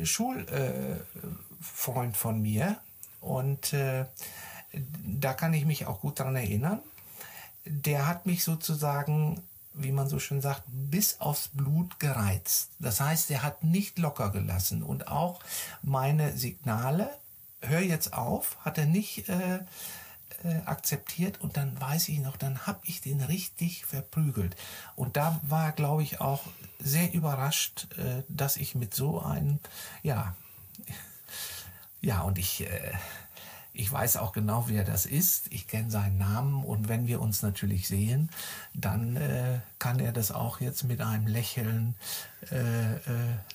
äh, 0.00 0.04
Schulfreund 0.04 2.14
äh, 2.14 2.18
von 2.18 2.42
mir, 2.42 2.76
und 3.26 3.72
äh, 3.72 4.06
da 4.72 5.34
kann 5.34 5.52
ich 5.52 5.64
mich 5.64 5.86
auch 5.86 6.00
gut 6.00 6.20
daran 6.20 6.36
erinnern. 6.36 6.80
Der 7.64 8.06
hat 8.06 8.26
mich 8.26 8.44
sozusagen, 8.44 9.42
wie 9.74 9.90
man 9.90 10.08
so 10.08 10.18
schön 10.20 10.40
sagt, 10.40 10.62
bis 10.66 11.20
aufs 11.20 11.48
Blut 11.48 11.98
gereizt. 11.98 12.70
Das 12.78 13.00
heißt, 13.00 13.30
er 13.32 13.42
hat 13.42 13.64
nicht 13.64 13.98
locker 13.98 14.30
gelassen. 14.30 14.82
Und 14.82 15.08
auch 15.08 15.40
meine 15.82 16.36
Signale, 16.36 17.10
hör 17.60 17.80
jetzt 17.80 18.12
auf, 18.12 18.56
hat 18.64 18.78
er 18.78 18.86
nicht 18.86 19.28
äh, 19.28 19.56
äh, 20.44 20.60
akzeptiert. 20.64 21.40
Und 21.40 21.56
dann 21.56 21.80
weiß 21.80 22.08
ich 22.10 22.20
noch, 22.20 22.36
dann 22.36 22.66
habe 22.66 22.80
ich 22.84 23.00
den 23.00 23.20
richtig 23.20 23.86
verprügelt. 23.86 24.54
Und 24.94 25.16
da 25.16 25.40
war, 25.42 25.72
glaube 25.72 26.04
ich, 26.04 26.20
auch 26.20 26.44
sehr 26.78 27.12
überrascht, 27.12 27.88
äh, 27.98 28.22
dass 28.28 28.56
ich 28.56 28.76
mit 28.76 28.94
so 28.94 29.20
einem, 29.20 29.58
ja, 30.04 30.36
ja, 32.06 32.20
und 32.20 32.38
ich, 32.38 32.60
äh, 32.60 32.92
ich 33.72 33.90
weiß 33.90 34.18
auch 34.18 34.32
genau, 34.32 34.66
wer 34.68 34.84
das 34.84 35.06
ist. 35.06 35.48
Ich 35.50 35.66
kenne 35.66 35.90
seinen 35.90 36.18
Namen 36.18 36.64
und 36.64 36.88
wenn 36.88 37.08
wir 37.08 37.20
uns 37.20 37.42
natürlich 37.42 37.88
sehen, 37.88 38.30
dann 38.74 39.16
äh, 39.16 39.58
kann 39.80 39.98
er 39.98 40.12
das 40.12 40.30
auch 40.30 40.60
jetzt 40.60 40.84
mit 40.84 41.00
einem 41.00 41.26
Lächeln 41.26 41.96
äh, 42.52 42.94
äh 42.94 43.00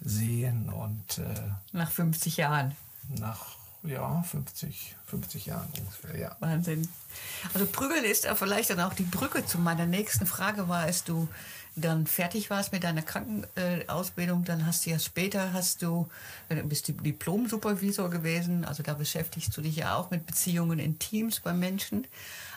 sehen 0.02 0.68
und 0.68 1.20
äh, 1.20 1.52
nach 1.72 1.90
50 1.90 2.36
Jahren. 2.38 2.76
Nach 3.20 3.56
ja, 3.84 4.22
50, 4.22 4.96
50 5.06 5.46
Jahren 5.46 5.70
ungefähr, 5.80 6.20
ja. 6.20 6.36
Wahnsinn. 6.42 6.88
Also 7.54 7.66
Prügeln 7.66 8.04
ist 8.04 8.26
ja 8.26 8.36
vielleicht 8.36 8.70
dann 8.70 8.82
auch 8.82 8.94
die 8.94 9.04
Brücke 9.04 9.46
zu 9.46 9.60
meiner 9.60 9.86
nächsten 9.86 10.26
Frage, 10.26 10.68
war 10.68 10.88
es 10.88 11.06
du 11.06 11.30
dann 11.76 12.06
fertig 12.06 12.50
warst 12.50 12.74
mit 12.74 12.84
deiner 12.84 13.02
Krankenausbildung, 13.02 14.44
dann 14.44 14.66
hast 14.66 14.86
du 14.86 14.90
ja 14.90 15.00
später, 15.00 15.54
hast 15.54 15.82
du, 15.82 16.10
äh, 16.50 16.62
bist 16.64 16.88
du 16.88 16.94
Diplom-Supervisor 16.94 18.10
gewesen, 18.10 18.66
also 18.66 18.84
da 18.84 18.94
beschäftigst 18.94 19.56
du 19.56 19.62
dich 19.62 19.78
ja 19.78 19.96
auch 19.96 20.12
mit 20.12 20.26
Beziehungen 20.26 20.80
in 20.80 21.00
Teams 21.00 21.40
bei 21.40 21.54
Menschen. 21.54 22.08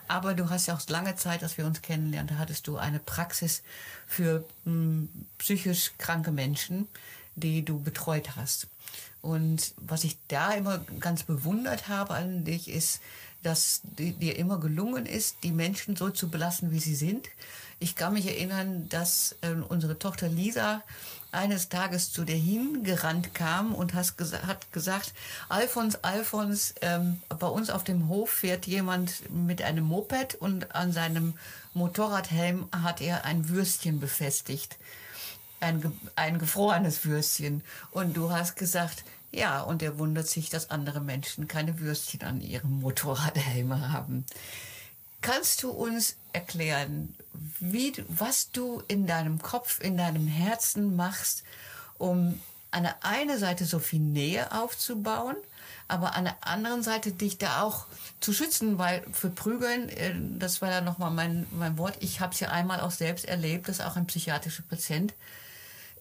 Aber 0.07 0.35
du 0.35 0.51
hast 0.51 0.67
ja 0.67 0.75
auch 0.75 0.89
lange 0.89 1.17
Zeit, 1.17 1.43
dass 1.43 1.57
wir 1.57 1.65
uns 1.65 1.81
kennenlernen, 1.81 2.29
da 2.29 2.39
hattest 2.39 2.67
du 2.67 2.77
eine 2.77 2.99
Praxis 2.99 3.63
für 4.07 4.45
mh, 4.65 4.73
hm, 4.73 5.09
psychisch 5.39 5.93
kranke 5.99 6.31
Menschen, 6.31 6.89
die 7.37 7.65
du 7.65 7.81
betreut 7.81 8.37
hast. 8.37 8.67
Und 9.23 9.73
was 9.79 10.05
ich 10.05 10.19
da 10.29 10.53
immer 10.53 10.85
ganz 11.01 11.23
bewundert 11.23 11.89
habe 11.89 12.13
an 12.13 12.45
dich 12.45 12.69
ist, 12.69 13.01
dass 13.45 13.83
dir 13.85 14.37
immer 14.37 14.59
gelungen 14.59 15.07
ist, 15.07 15.37
die 15.43 15.53
Menschen 15.53 15.97
so 15.97 16.11
zu 16.11 16.29
belassen, 16.29 16.73
wie 16.73 16.81
sie 16.81 16.95
sind. 16.95 17.29
Ich 17.79 17.97
kann 17.97 18.15
mich 18.15 18.27
erinnern, 18.27 18.89
dass 18.89 19.37
äh, 19.43 19.51
unsere 19.51 19.99
Tochter 19.99 20.29
Lisa 20.29 20.83
eines 21.33 21.69
Tages 21.69 22.13
zu 22.13 22.25
dir 22.25 22.37
hingerannt 22.37 23.35
kam 23.35 23.75
und 23.75 23.93
has 23.95 24.15
hat 24.47 24.73
gesagt, 24.73 25.13
Alfons, 25.49 25.97
Alfons, 26.03 26.75
ähm, 26.81 27.21
bei 27.29 27.47
uns 27.47 27.71
auf 27.71 27.85
dem 27.85 28.09
Hof 28.09 28.31
fährt 28.31 28.67
jemand 28.67 29.29
mit 29.31 29.61
einem 29.63 29.85
Moped 29.85 30.37
und 30.37 30.75
an 30.75 30.93
seinem 30.93 31.35
Motorradhelm 31.75 32.69
hat 32.73 33.01
er 33.01 33.25
ein 33.25 33.49
Würstchen 33.49 34.01
befestigt. 34.01 34.79
Ein, 35.61 35.99
ein 36.15 36.39
gefrorenes 36.39 37.05
Würstchen. 37.05 37.63
Und 37.91 38.17
du 38.17 38.31
hast 38.31 38.57
gesagt, 38.57 39.05
ja, 39.35 39.61
und 39.61 39.83
er 39.83 39.99
wundert 39.99 40.29
sich, 40.29 40.51
dass 40.51 40.71
andere 40.71 41.01
Menschen 41.01 41.49
keine 41.49 41.81
Würstchen 41.81 42.23
an 42.23 42.41
ihrem 42.41 42.81
Motorradhelm 42.81 43.93
haben. 43.93 44.25
Kannst 45.21 45.63
du 45.63 45.71
uns 45.71 46.17
erklären, 46.33 47.15
wie, 47.59 47.93
was 48.09 48.51
du 48.51 48.83
in 48.89 49.07
deinem 49.07 49.41
Kopf, 49.41 49.81
in 49.81 49.97
deinem 49.97 50.27
Herzen 50.27 50.97
machst, 50.97 51.45
um 51.99 52.41
an 52.71 52.83
der 52.83 53.05
einen 53.05 53.39
Seite 53.39 53.65
so 53.65 53.79
viel 53.79 54.01
Nähe 54.01 54.53
aufzubauen, 54.53 55.37
aber 55.87 56.15
an 56.17 56.25
der 56.25 56.37
anderen 56.41 56.83
Seite 56.83 57.13
dich 57.13 57.39
da 57.39 57.63
auch 57.63 57.87
zu 58.21 58.33
schützen, 58.33 58.79
weil 58.79 59.05
für 59.13 59.31
Prügeln, 59.31 59.89
äh, 59.89 60.15
das 60.39 60.61
war 60.61 60.71
ja 60.71 60.81
nochmal 60.81 61.11
mein, 61.11 61.47
mein 61.53 61.79
Wort, 61.79 61.97
ich 62.01 62.21
habe 62.21 62.35
es 62.35 62.41
ja 62.41 62.49
einmal 62.49 62.81
auch 62.81 62.91
selbst 62.91 63.27
erlebt, 63.27 63.69
dass 63.69 63.81
auch 63.81 63.97
ein 63.97 64.07
psychiatrischer 64.07 64.65
Patient 64.69 65.15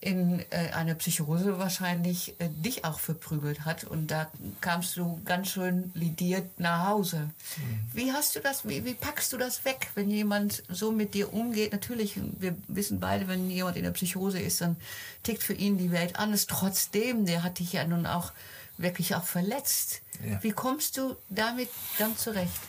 in 0.04 0.44
äh, 0.50 0.72
einer 0.74 0.96
Psychose 0.96 1.60
wahrscheinlich 1.60 2.36
äh, 2.40 2.50
dich 2.50 2.84
auch 2.84 3.00
verprügelt 3.00 3.64
hat 3.64 3.86
und 3.86 4.08
da 4.08 4.30
kamst 4.60 4.98
du 4.98 5.22
ganz 5.24 5.50
schön 5.50 5.92
lidiert 5.94 6.60
nach 6.60 6.88
Hause. 6.88 7.20
Mhm. 7.20 7.80
Wie 7.94 8.12
hast 8.12 8.36
du 8.36 8.42
das, 8.42 8.68
wie, 8.68 8.84
wie 8.84 8.96
packst 8.96 9.32
du 9.32 9.38
das 9.38 9.64
weg, 9.64 9.92
wenn 9.96 10.12
jemand 10.12 10.64
so 10.68 10.92
mit 10.92 11.14
dir 11.14 11.34
umgeht? 11.34 11.72
Natürlich, 11.72 12.20
wir 12.40 12.54
wissen 12.68 13.00
beide, 13.00 13.30
wenn 13.30 13.50
jemand 13.50 13.78
in 13.78 13.84
der 13.84 13.92
Psychose 13.92 14.40
ist, 14.40 14.60
dann 14.60 14.76
tickt 15.24 15.42
für 15.42 15.54
ihn 15.54 15.78
die 15.78 15.92
Welt 15.92 16.18
anders. 16.18 16.48
Trotzdem, 16.48 17.26
der 17.26 17.44
hat 17.44 17.60
dich 17.60 17.72
ja 17.72 17.88
nun 17.88 18.06
auch 18.06 18.34
wirklich 18.78 19.16
auch 19.16 19.24
verletzt. 19.24 20.02
Ja. 20.28 20.44
Wie 20.44 20.52
kommst 20.52 20.98
du 20.98 21.16
damit 21.30 21.70
dann 21.98 22.18
zurecht? 22.18 22.60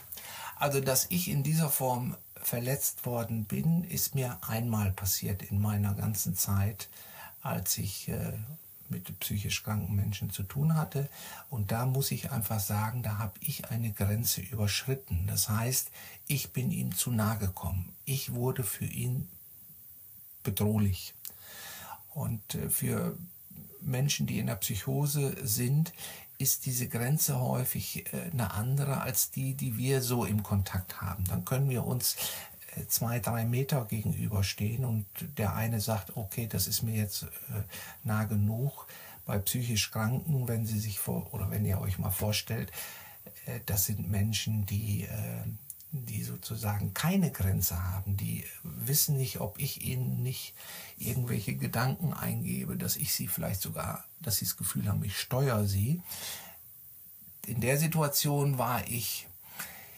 Also, 0.57 0.81
dass 0.81 1.07
ich 1.09 1.29
in 1.29 1.43
dieser 1.43 1.69
Form 1.69 2.17
verletzt 2.37 3.07
worden 3.07 3.45
bin, 3.45 3.83
ist 3.83 4.15
mir 4.15 4.39
einmal 4.47 4.93
passiert 4.93 5.43
in 5.43 5.61
meiner 5.61 5.95
ganzen 5.95 6.37
Zeit 6.37 6.89
als 7.45 7.79
ich 7.79 8.09
äh, 8.09 8.33
mit 8.89 9.19
psychisch 9.21 9.63
kranken 9.63 9.95
Menschen 9.95 10.31
zu 10.31 10.43
tun 10.43 10.75
hatte. 10.77 11.09
Und 11.51 11.73
da 11.73 11.87
muss 11.87 12.11
ich 12.11 12.33
einfach 12.33 12.61
sagen, 12.61 13.03
da 13.03 13.19
habe 13.19 13.35
ich 13.41 13.71
eine 13.71 13.93
Grenze 13.93 14.41
überschritten. 14.41 15.27
Das 15.27 15.49
heißt, 15.49 15.91
ich 16.27 16.53
bin 16.53 16.71
ihm 16.71 16.95
zu 16.95 17.11
nahe 17.11 17.39
gekommen. 17.39 17.95
Ich 18.05 18.35
wurde 18.35 18.65
für 18.65 18.87
ihn 18.87 19.29
bedrohlich. 20.43 21.15
Und 22.15 22.55
äh, 22.55 22.71
für 22.71 23.17
Menschen, 23.81 24.27
die 24.27 24.39
in 24.39 24.47
der 24.47 24.57
Psychose 24.57 25.37
sind, 25.43 25.93
ist 26.39 26.67
diese 26.67 26.89
Grenze 26.89 27.41
häufig 27.41 28.13
äh, 28.13 28.31
eine 28.33 28.53
andere 28.53 29.03
als 29.03 29.31
die, 29.31 29.55
die 29.55 29.77
wir 29.77 30.03
so 30.03 30.25
im 30.25 30.43
Kontakt 30.43 31.01
haben. 31.01 31.25
Dann 31.25 31.45
können 31.45 31.69
wir 31.69 31.85
uns 31.85 32.17
zwei, 32.89 33.19
drei 33.19 33.45
Meter 33.45 33.85
gegenüberstehen 33.85 34.85
und 34.85 35.07
der 35.39 35.55
eine 35.55 35.81
sagt, 35.81 36.17
okay, 36.17 36.47
das 36.47 36.67
ist 36.67 36.83
mir 36.83 36.97
jetzt 36.97 37.25
äh, 37.25 37.27
nah 38.03 38.25
genug. 38.25 38.87
Bei 39.27 39.39
psychisch 39.39 39.91
Kranken, 39.91 40.49
wenn 40.49 40.67
Sie 40.67 40.79
sich 40.79 40.99
vor, 40.99 41.33
oder 41.33 41.51
wenn 41.51 41.65
ihr 41.65 41.81
euch 41.81 41.99
mal 41.99 42.11
vorstellt, 42.11 42.71
äh, 43.47 43.61
das 43.67 43.87
sind 43.87 44.11
Menschen, 44.11 44.67
die, 44.67 45.05
äh, 45.05 45.45
die 45.93 46.23
sozusagen 46.23 46.93
keine 46.93 47.31
Grenze 47.31 47.83
haben, 47.83 48.17
die 48.17 48.45
wissen 48.63 49.17
nicht, 49.17 49.41
ob 49.41 49.59
ich 49.59 49.83
ihnen 49.85 50.23
nicht 50.23 50.55
irgendwelche 50.99 51.55
Gedanken 51.55 52.13
eingebe, 52.13 52.77
dass 52.77 52.97
ich 52.97 53.15
sie 53.15 53.29
vielleicht 53.29 53.61
sogar, 53.61 54.05
dass 54.21 54.37
sie 54.37 54.45
das 54.45 54.57
Gefühl 54.57 54.89
haben, 54.89 55.05
ich 55.05 55.19
steuere 55.19 55.67
sie. 55.67 56.03
In 57.47 57.61
der 57.61 57.79
Situation 57.79 58.59
war 58.59 58.87
ich 58.89 59.27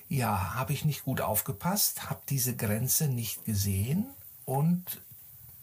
ja, 0.09 0.55
habe 0.55 0.73
ich 0.73 0.85
nicht 0.85 1.05
gut 1.05 1.21
aufgepasst, 1.21 2.09
habe 2.11 2.21
diese 2.29 2.55
Grenze 2.55 3.09
nicht 3.09 3.45
gesehen 3.45 4.07
und 4.45 5.01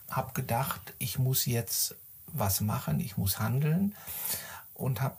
habe 0.10 0.34
gedacht, 0.34 0.94
ich 1.00 1.18
muss 1.18 1.46
jetzt 1.46 1.96
was 2.28 2.62
machen, 2.62 3.00
ich 3.00 3.18
muss 3.18 3.40
handeln 3.40 3.96
und 4.74 5.02
habe 5.02 5.18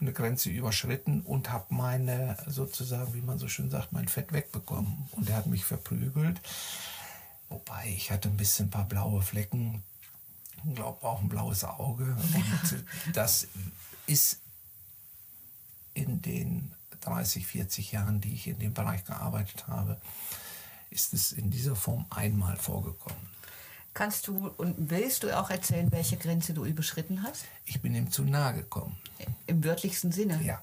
eine 0.00 0.12
Grenze 0.12 0.50
überschritten 0.50 1.22
und 1.22 1.50
habe 1.50 1.72
meine, 1.74 2.36
sozusagen, 2.46 3.14
wie 3.14 3.22
man 3.22 3.38
so 3.38 3.48
schön 3.48 3.70
sagt, 3.70 3.92
mein 3.92 4.08
Fett 4.08 4.32
wegbekommen. 4.32 5.08
Und 5.12 5.30
er 5.30 5.36
hat 5.36 5.46
mich 5.46 5.64
verprügelt. 5.64 6.40
Wobei 7.48 7.88
ich 7.88 8.10
hatte 8.10 8.28
ein 8.28 8.36
bisschen 8.36 8.66
ein 8.66 8.70
paar 8.70 8.86
blaue 8.86 9.22
Flecken, 9.22 9.82
ich 10.66 10.74
glaube 10.74 11.06
auch 11.06 11.20
ein 11.20 11.28
blaues 11.28 11.64
Auge. 11.64 12.04
Und 12.04 12.84
das 13.14 13.46
ist 14.06 14.40
in 15.94 16.20
den 16.20 16.73
30, 17.04 17.46
40 17.46 17.92
Jahren, 17.92 18.20
die 18.20 18.34
ich 18.34 18.46
in 18.46 18.58
dem 18.58 18.74
Bereich 18.74 19.04
gearbeitet 19.04 19.66
habe, 19.68 20.00
ist 20.90 21.14
es 21.14 21.32
in 21.32 21.50
dieser 21.50 21.76
Form 21.76 22.06
einmal 22.10 22.56
vorgekommen. 22.56 23.34
Kannst 23.92 24.26
du 24.26 24.48
und 24.56 24.74
willst 24.90 25.22
du 25.22 25.38
auch 25.38 25.50
erzählen, 25.50 25.90
welche 25.92 26.16
Grenze 26.16 26.52
du 26.52 26.64
überschritten 26.64 27.22
hast? 27.22 27.44
Ich 27.64 27.80
bin 27.80 27.94
ihm 27.94 28.10
zu 28.10 28.24
nahe 28.24 28.54
gekommen. 28.54 28.96
Im 29.46 29.62
wörtlichsten 29.62 30.10
Sinne? 30.10 30.42
Ja. 30.42 30.62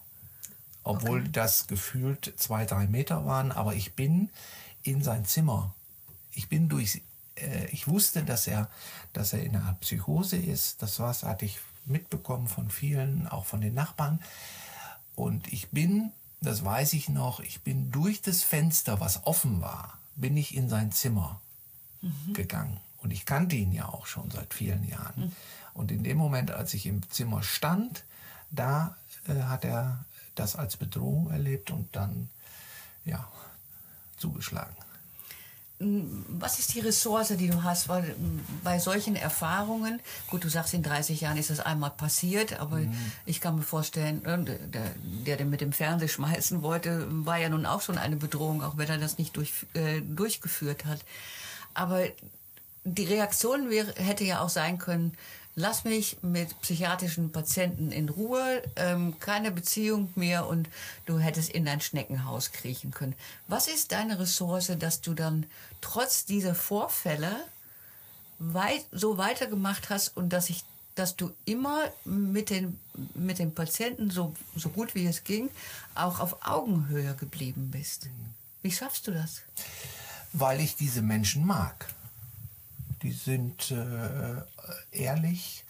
Obwohl 0.83 1.21
okay. 1.21 1.29
das 1.31 1.67
gefühlt 1.67 2.33
zwei, 2.38 2.65
drei 2.65 2.88
Meter 2.88 3.25
waren, 3.25 3.51
aber 3.51 3.75
ich 3.75 3.93
bin 3.93 4.29
in 4.83 5.03
sein 5.03 5.25
Zimmer. 5.25 5.74
Ich 6.33 6.50
bin 6.50 6.67
durch 6.67 7.01
äh, 7.36 7.65
ich 7.67 7.88
wusste, 7.88 8.24
dass 8.24 8.48
er, 8.48 8.69
dass 9.13 9.33
er 9.33 9.43
in 9.43 9.55
einer 9.55 9.74
Psychose 9.81 10.38
ist. 10.38 10.81
Das 10.81 11.00
was 11.00 11.24
hatte 11.24 11.45
ich 11.45 11.60
mitbekommen 11.86 12.48
von 12.48 12.69
vielen, 12.69 13.27
auch 13.27 13.45
von 13.45 13.62
den 13.62 13.74
Nachbarn. 13.74 14.21
Und 15.15 15.51
ich 15.51 15.69
bin, 15.69 16.12
das 16.41 16.65
weiß 16.65 16.93
ich 16.93 17.07
noch, 17.07 17.39
ich 17.39 17.62
bin 17.62 17.91
durch 17.91 18.21
das 18.21 18.41
Fenster, 18.41 19.00
was 19.00 19.25
offen 19.25 19.62
war, 19.62 20.00
bin 20.15 20.36
ich 20.36 20.55
in 20.55 20.69
sein 20.69 20.91
Zimmer 20.91 21.39
mhm. 22.01 22.33
gegangen. 22.33 22.79
Und 22.98 23.12
ich 23.12 23.25
kannte 23.25 23.55
ihn 23.55 23.71
ja 23.71 23.88
auch 23.88 24.05
schon 24.05 24.29
seit 24.31 24.53
vielen 24.53 24.88
Jahren. 24.88 25.25
Mhm. 25.25 25.31
Und 25.74 25.91
in 25.91 26.03
dem 26.03 26.17
Moment, 26.17 26.51
als 26.51 26.74
ich 26.74 26.86
im 26.86 27.07
Zimmer 27.10 27.43
stand, 27.43 28.03
da 28.50 28.95
äh, 29.27 29.43
hat 29.43 29.65
er 29.65 30.03
das 30.36 30.55
als 30.55 30.77
Bedrohung 30.77 31.29
erlebt 31.31 31.71
und 31.71 31.95
dann 31.95 32.29
ja 33.05 33.27
zugeschlagen. 34.17 34.75
Was 36.27 36.59
ist 36.59 36.75
die 36.75 36.79
Ressource, 36.79 37.29
die 37.29 37.50
du 37.50 37.63
hast? 37.63 37.89
Weil 37.89 38.15
bei 38.63 38.77
solchen 38.77 39.15
Erfahrungen, 39.15 40.00
gut, 40.29 40.43
du 40.43 40.50
sagst, 40.50 40.73
in 40.73 40.83
30 40.83 41.21
Jahren 41.21 41.38
ist 41.38 41.50
das 41.50 41.59
einmal 41.59 41.89
passiert, 41.89 42.59
aber 42.59 42.77
mhm. 42.77 42.93
ich 43.25 43.41
kann 43.41 43.55
mir 43.55 43.63
vorstellen, 43.63 44.23
äh, 44.25 44.57
der, 45.25 45.38
der 45.38 45.45
mit 45.45 45.61
dem 45.61 45.73
Fernseher 45.73 46.07
schmeißen 46.07 46.61
wollte, 46.61 47.07
war 47.09 47.38
ja 47.38 47.50
nun 47.50 47.65
auch 47.65 47.81
schon 47.81 47.97
eine 47.97 48.15
Bedrohung, 48.15 48.61
auch 48.61 48.77
wenn 48.77 48.89
er 48.89 48.97
das 48.97 49.17
nicht 49.17 49.35
durch, 49.38 49.53
äh, 49.73 50.01
durchgeführt 50.01 50.85
hat. 50.85 51.00
Aber 51.73 52.03
die 52.83 53.05
Reaktion 53.05 53.69
wäre, 53.69 53.93
hätte 53.95 54.23
ja 54.23 54.41
auch 54.41 54.50
sein 54.50 54.77
können, 54.77 55.17
lass 55.55 55.83
mich 55.83 56.17
mit 56.21 56.59
psychiatrischen 56.61 57.31
Patienten 57.31 57.91
in 57.91 58.09
Ruhe, 58.09 58.63
ähm, 58.75 59.19
keine 59.19 59.51
Beziehung 59.51 60.09
mehr 60.15 60.47
und 60.47 60.69
du 61.05 61.19
hättest 61.19 61.50
in 61.50 61.65
dein 61.65 61.81
Schneckenhaus 61.81 62.51
kriechen 62.51 62.91
können. 62.91 63.15
Was 63.47 63.67
ist 63.67 63.91
deine 63.91 64.19
Ressource, 64.19 64.71
dass 64.79 65.01
du 65.01 65.13
dann 65.13 65.45
trotz 65.81 66.25
dieser 66.25 66.55
Vorfälle 66.55 67.35
weit, 68.39 68.85
so 68.91 69.17
weitergemacht 69.17 69.89
hast 69.89 70.15
und 70.15 70.29
dass 70.29 70.50
ich 70.50 70.63
dass 70.93 71.15
du 71.15 71.31
immer 71.45 71.79
mit 72.03 72.50
den, 72.50 72.77
mit 73.13 73.39
den 73.39 73.55
Patienten, 73.55 74.11
so, 74.11 74.35
so 74.57 74.67
gut 74.67 74.93
wie 74.93 75.05
es 75.05 75.23
ging, 75.23 75.50
auch 75.95 76.19
auf 76.19 76.45
Augenhöhe 76.45 77.15
geblieben 77.15 77.71
bist. 77.71 78.09
Wie 78.61 78.73
schaffst 78.73 79.07
du 79.07 79.11
das? 79.11 79.41
Weil 80.33 80.59
ich 80.59 80.75
diese 80.75 81.01
Menschen 81.01 81.45
mag 81.45 81.88
die 83.01 83.11
sind 83.11 83.71
äh, 83.71 84.41
ehrlich, 84.91 85.63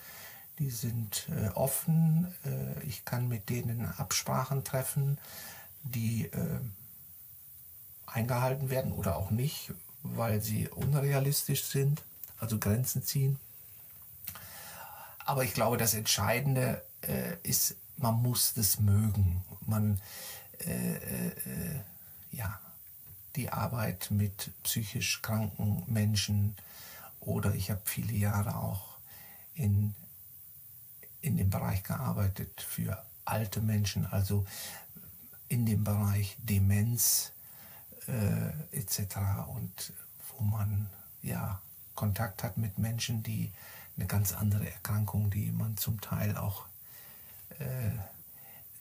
die 0.60 0.70
sind 0.70 1.28
äh, 1.30 1.50
offen. 1.50 2.34
Äh, 2.46 2.84
ich 2.86 3.06
kann 3.06 3.28
mit 3.28 3.50
denen 3.50 3.86
Absprachen 3.86 4.64
treffen, 4.64 5.18
die 5.84 6.26
äh, 6.26 6.60
eingehalten 8.06 8.70
werden 8.70 8.92
oder 8.92 9.16
auch 9.16 9.32
nicht, 9.32 9.72
weil 10.04 10.42
sie 10.42 10.68
unrealistisch 10.70 11.64
sind, 11.64 12.04
also 12.40 12.58
Grenzen 12.58 13.04
ziehen. 13.04 13.40
Aber 15.26 15.44
ich 15.44 15.54
glaube, 15.54 15.78
das 15.78 15.94
Entscheidende 15.94 16.84
äh, 17.02 17.36
ist, 17.44 17.76
man 17.98 18.16
muss 18.22 18.54
das 18.54 18.80
mögen. 18.80 19.44
Man, 19.66 20.02
äh, 20.60 21.32
ja, 22.32 22.60
die 23.36 23.50
Arbeit 23.50 24.10
mit 24.12 24.52
psychisch 24.64 25.22
kranken 25.22 25.84
Menschen, 25.88 26.56
oder 27.20 27.54
ich 27.54 27.70
habe 27.70 27.82
viele 27.86 28.14
Jahre 28.14 28.56
auch 28.56 28.98
in, 29.54 29.94
in 31.22 31.38
dem 31.38 31.50
Bereich 31.50 31.84
gearbeitet 31.84 32.62
für 32.62 33.02
alte 33.26 33.62
Menschen, 33.62 34.06
also 34.08 34.46
in 35.48 35.66
dem 35.66 35.84
Bereich 35.84 36.36
Demenz 36.40 37.32
äh, 38.08 38.78
etc. 38.78 39.18
Und 39.48 39.94
wo 40.38 40.44
man 40.44 40.88
ja 41.22 41.62
Kontakt 41.96 42.44
hat 42.44 42.58
mit 42.58 42.78
Menschen, 42.78 43.24
die 43.24 43.52
eine 43.98 44.08
ganz 44.08 44.34
andere 44.34 44.70
Erkrankung, 44.72 45.30
die 45.30 45.52
man 45.52 45.78
zum 45.78 46.02
Teil 46.02 46.38
auch 46.38 46.66
äh, 47.60 47.92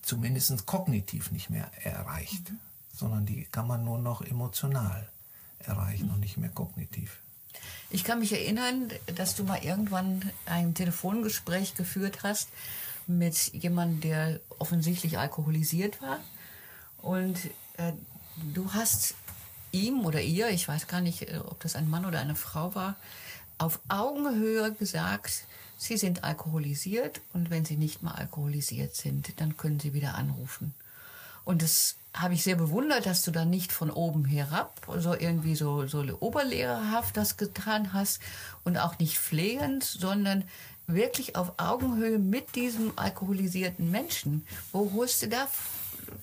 zumindest 0.02 0.66
kognitiv 0.66 1.30
nicht 1.30 1.50
mehr 1.50 1.70
erreicht, 1.82 2.50
mhm. 2.50 2.58
sondern 2.94 3.26
die 3.26 3.44
kann 3.44 3.66
man 3.66 3.84
nur 3.84 3.98
noch 3.98 4.22
emotional 4.22 5.08
erreichen 5.58 6.06
mhm. 6.06 6.14
und 6.14 6.20
nicht 6.20 6.36
mehr 6.36 6.50
kognitiv. 6.50 7.18
Ich 7.90 8.04
kann 8.04 8.20
mich 8.20 8.32
erinnern, 8.32 8.90
dass 9.16 9.34
du 9.34 9.44
mal 9.44 9.62
irgendwann 9.62 10.30
ein 10.46 10.74
Telefongespräch 10.74 11.74
geführt 11.74 12.22
hast 12.22 12.48
mit 13.06 13.52
jemandem, 13.52 14.00
der 14.00 14.40
offensichtlich 14.58 15.18
alkoholisiert 15.18 16.00
war. 16.00 16.20
Und 16.98 17.36
äh, 17.76 17.92
du 18.36 18.72
hast 18.72 19.14
ihm 19.72 20.04
oder 20.04 20.20
ihr, 20.20 20.48
ich 20.50 20.66
weiß 20.66 20.86
gar 20.86 21.00
nicht, 21.00 21.22
äh, 21.22 21.38
ob 21.38 21.60
das 21.60 21.76
ein 21.76 21.88
Mann 21.88 22.04
oder 22.04 22.20
eine 22.20 22.36
Frau 22.36 22.74
war, 22.74 22.96
auf 23.58 23.80
Augenhöhe 23.88 24.72
gesagt, 24.72 25.44
sie 25.78 25.96
sind 25.96 26.24
alkoholisiert 26.24 27.20
und 27.32 27.50
wenn 27.50 27.64
sie 27.64 27.76
nicht 27.76 28.02
mal 28.02 28.12
alkoholisiert 28.12 28.94
sind, 28.96 29.40
dann 29.40 29.56
können 29.56 29.80
sie 29.80 29.92
wieder 29.92 30.14
anrufen. 30.14 30.74
Und 31.44 31.62
das 31.62 31.96
habe 32.14 32.34
ich 32.34 32.42
sehr 32.42 32.56
bewundert, 32.56 33.06
dass 33.06 33.22
du 33.22 33.30
da 33.30 33.44
nicht 33.44 33.72
von 33.72 33.90
oben 33.90 34.24
herab, 34.24 34.80
so 34.98 35.14
irgendwie 35.14 35.54
so, 35.54 35.86
so 35.86 36.04
oberlehrerhaft 36.20 37.16
das 37.16 37.36
getan 37.36 37.92
hast 37.92 38.20
und 38.64 38.78
auch 38.78 38.98
nicht 38.98 39.18
pflegend, 39.18 39.84
sondern 39.84 40.44
wirklich 40.86 41.36
auf 41.36 41.52
Augenhöhe 41.58 42.18
mit 42.18 42.56
diesem 42.56 42.92
alkoholisierten 42.96 43.90
Menschen. 43.90 44.44
Wo 44.72 44.90
holst 44.92 45.22
du 45.22 45.28
da, 45.28 45.46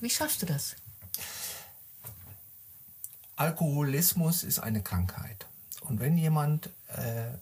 wie 0.02 0.10
schaffst 0.10 0.42
du 0.42 0.46
das? 0.46 0.76
Alkoholismus 3.38 4.44
ist 4.44 4.60
eine 4.60 4.84
Krankheit. 4.84 5.48
Und 5.82 6.00
wenn 6.00 6.18
jemand 6.18 6.70
äh, 6.90 7.30
äh, 7.30 7.38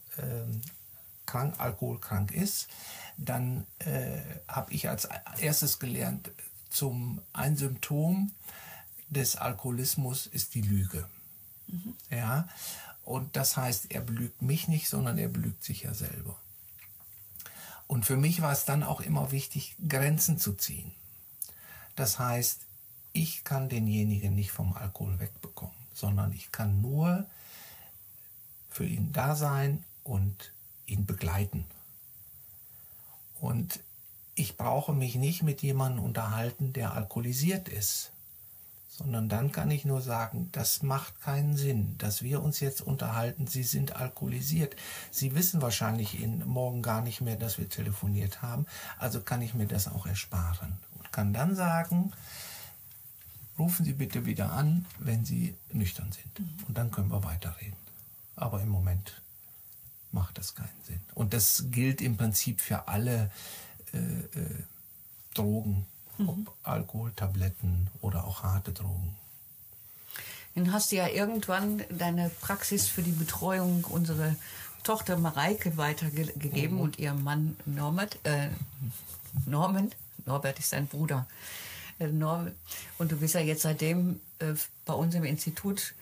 krank, 1.25 1.55
alkoholkrank 1.57 2.31
ist, 2.31 2.67
dann 3.17 3.65
äh, 3.79 4.19
habe 4.47 4.71
ich 4.71 4.89
als 4.89 5.07
erstes 5.39 5.79
gelernt, 5.79 6.31
zum 6.69 7.21
ein 7.33 7.55
Symptom 7.55 8.31
des 9.09 9.35
Alkoholismus 9.37 10.27
ist 10.27 10.53
die 10.53 10.61
Lüge. 10.61 11.07
Mhm. 11.67 11.95
Ja, 12.09 12.47
und 13.03 13.35
das 13.35 13.55
heißt, 13.55 13.91
er 13.91 14.01
belügt 14.01 14.41
mich 14.41 14.67
nicht, 14.67 14.89
sondern 14.89 15.17
er 15.17 15.29
belügt 15.29 15.63
sich 15.63 15.83
ja 15.83 15.93
selber. 15.93 16.37
Und 17.87 18.05
für 18.05 18.17
mich 18.17 18.41
war 18.41 18.51
es 18.51 18.65
dann 18.65 18.83
auch 18.83 18.99
immer 18.99 19.31
wichtig, 19.31 19.75
Grenzen 19.87 20.39
zu 20.39 20.53
ziehen. 20.53 20.91
Das 21.95 22.19
heißt, 22.19 22.65
ich 23.13 23.43
kann 23.43 23.69
denjenigen 23.69 24.35
nicht 24.35 24.51
vom 24.51 24.73
Alkohol 24.73 25.19
wegbekommen, 25.19 25.75
sondern 25.95 26.33
ich 26.33 26.51
kann 26.51 26.81
nur 26.81 27.25
für 28.69 28.85
ihn 28.85 29.11
da 29.13 29.35
sein 29.35 29.83
und 30.03 30.51
ihn 30.85 31.05
begleiten. 31.05 31.65
Und 33.39 33.79
ich 34.35 34.57
brauche 34.57 34.93
mich 34.93 35.15
nicht 35.15 35.43
mit 35.43 35.61
jemandem 35.61 36.03
unterhalten, 36.03 36.73
der 36.73 36.93
alkoholisiert 36.93 37.69
ist, 37.69 38.11
sondern 38.89 39.29
dann 39.29 39.53
kann 39.53 39.71
ich 39.71 39.85
nur 39.85 40.01
sagen, 40.01 40.49
das 40.51 40.83
macht 40.83 41.21
keinen 41.21 41.55
Sinn, 41.55 41.95
dass 41.97 42.21
wir 42.21 42.43
uns 42.43 42.59
jetzt 42.59 42.81
unterhalten, 42.81 43.47
Sie 43.47 43.63
sind 43.63 43.95
alkoholisiert. 43.95 44.75
Sie 45.11 45.35
wissen 45.35 45.61
wahrscheinlich 45.61 46.21
in 46.21 46.45
morgen 46.45 46.81
gar 46.81 47.01
nicht 47.01 47.21
mehr, 47.21 47.37
dass 47.37 47.57
wir 47.57 47.69
telefoniert 47.69 48.41
haben, 48.41 48.65
also 48.97 49.21
kann 49.21 49.41
ich 49.41 49.53
mir 49.53 49.67
das 49.67 49.87
auch 49.87 50.05
ersparen 50.05 50.77
und 50.97 51.11
kann 51.13 51.33
dann 51.33 51.55
sagen, 51.55 52.11
rufen 53.57 53.85
Sie 53.85 53.93
bitte 53.93 54.25
wieder 54.25 54.51
an, 54.51 54.85
wenn 54.99 55.25
Sie 55.25 55.55
nüchtern 55.71 56.11
sind 56.11 56.47
und 56.67 56.77
dann 56.77 56.91
können 56.91 57.11
wir 57.11 57.23
weiterreden. 57.23 57.77
Aber 58.35 58.61
im 58.61 58.69
Moment 58.69 59.21
macht 60.11 60.37
das 60.37 60.55
keinen 60.55 60.81
Sinn. 60.85 60.99
Und 61.13 61.33
das 61.33 61.65
gilt 61.71 62.01
im 62.01 62.17
Prinzip 62.17 62.61
für 62.61 62.87
alle 62.87 63.31
äh, 63.93 63.97
äh, 63.97 64.63
Drogen, 65.33 65.85
mhm. 66.17 66.29
ob 66.29 66.55
Alkohol, 66.63 67.11
Tabletten 67.15 67.89
oder 68.01 68.25
auch 68.25 68.43
harte 68.43 68.71
Drogen. 68.71 69.15
Dann 70.55 70.71
hast 70.71 70.91
du 70.91 70.95
ja 70.95 71.07
irgendwann 71.07 71.83
deine 71.89 72.29
Praxis 72.29 72.87
für 72.87 73.03
die 73.03 73.11
Betreuung 73.11 73.83
unserer 73.83 74.35
Tochter 74.83 75.17
Mareike 75.17 75.75
weitergegeben 75.77 76.77
mhm. 76.77 76.81
und 76.81 76.99
ihrem 76.99 77.23
Mann 77.23 77.57
Norbert, 77.65 78.17
äh, 78.23 78.49
Norman, 79.45 79.91
Norbert 80.25 80.59
ist 80.59 80.71
dein 80.71 80.87
Bruder. 80.87 81.27
Äh, 81.99 82.07
und 82.97 83.11
du 83.11 83.17
bist 83.17 83.35
ja 83.35 83.41
jetzt 83.41 83.63
seitdem 83.63 84.19
äh, 84.39 84.53
bei 84.85 84.93
uns 84.93 85.15
im 85.15 85.23
Institut 85.23 85.95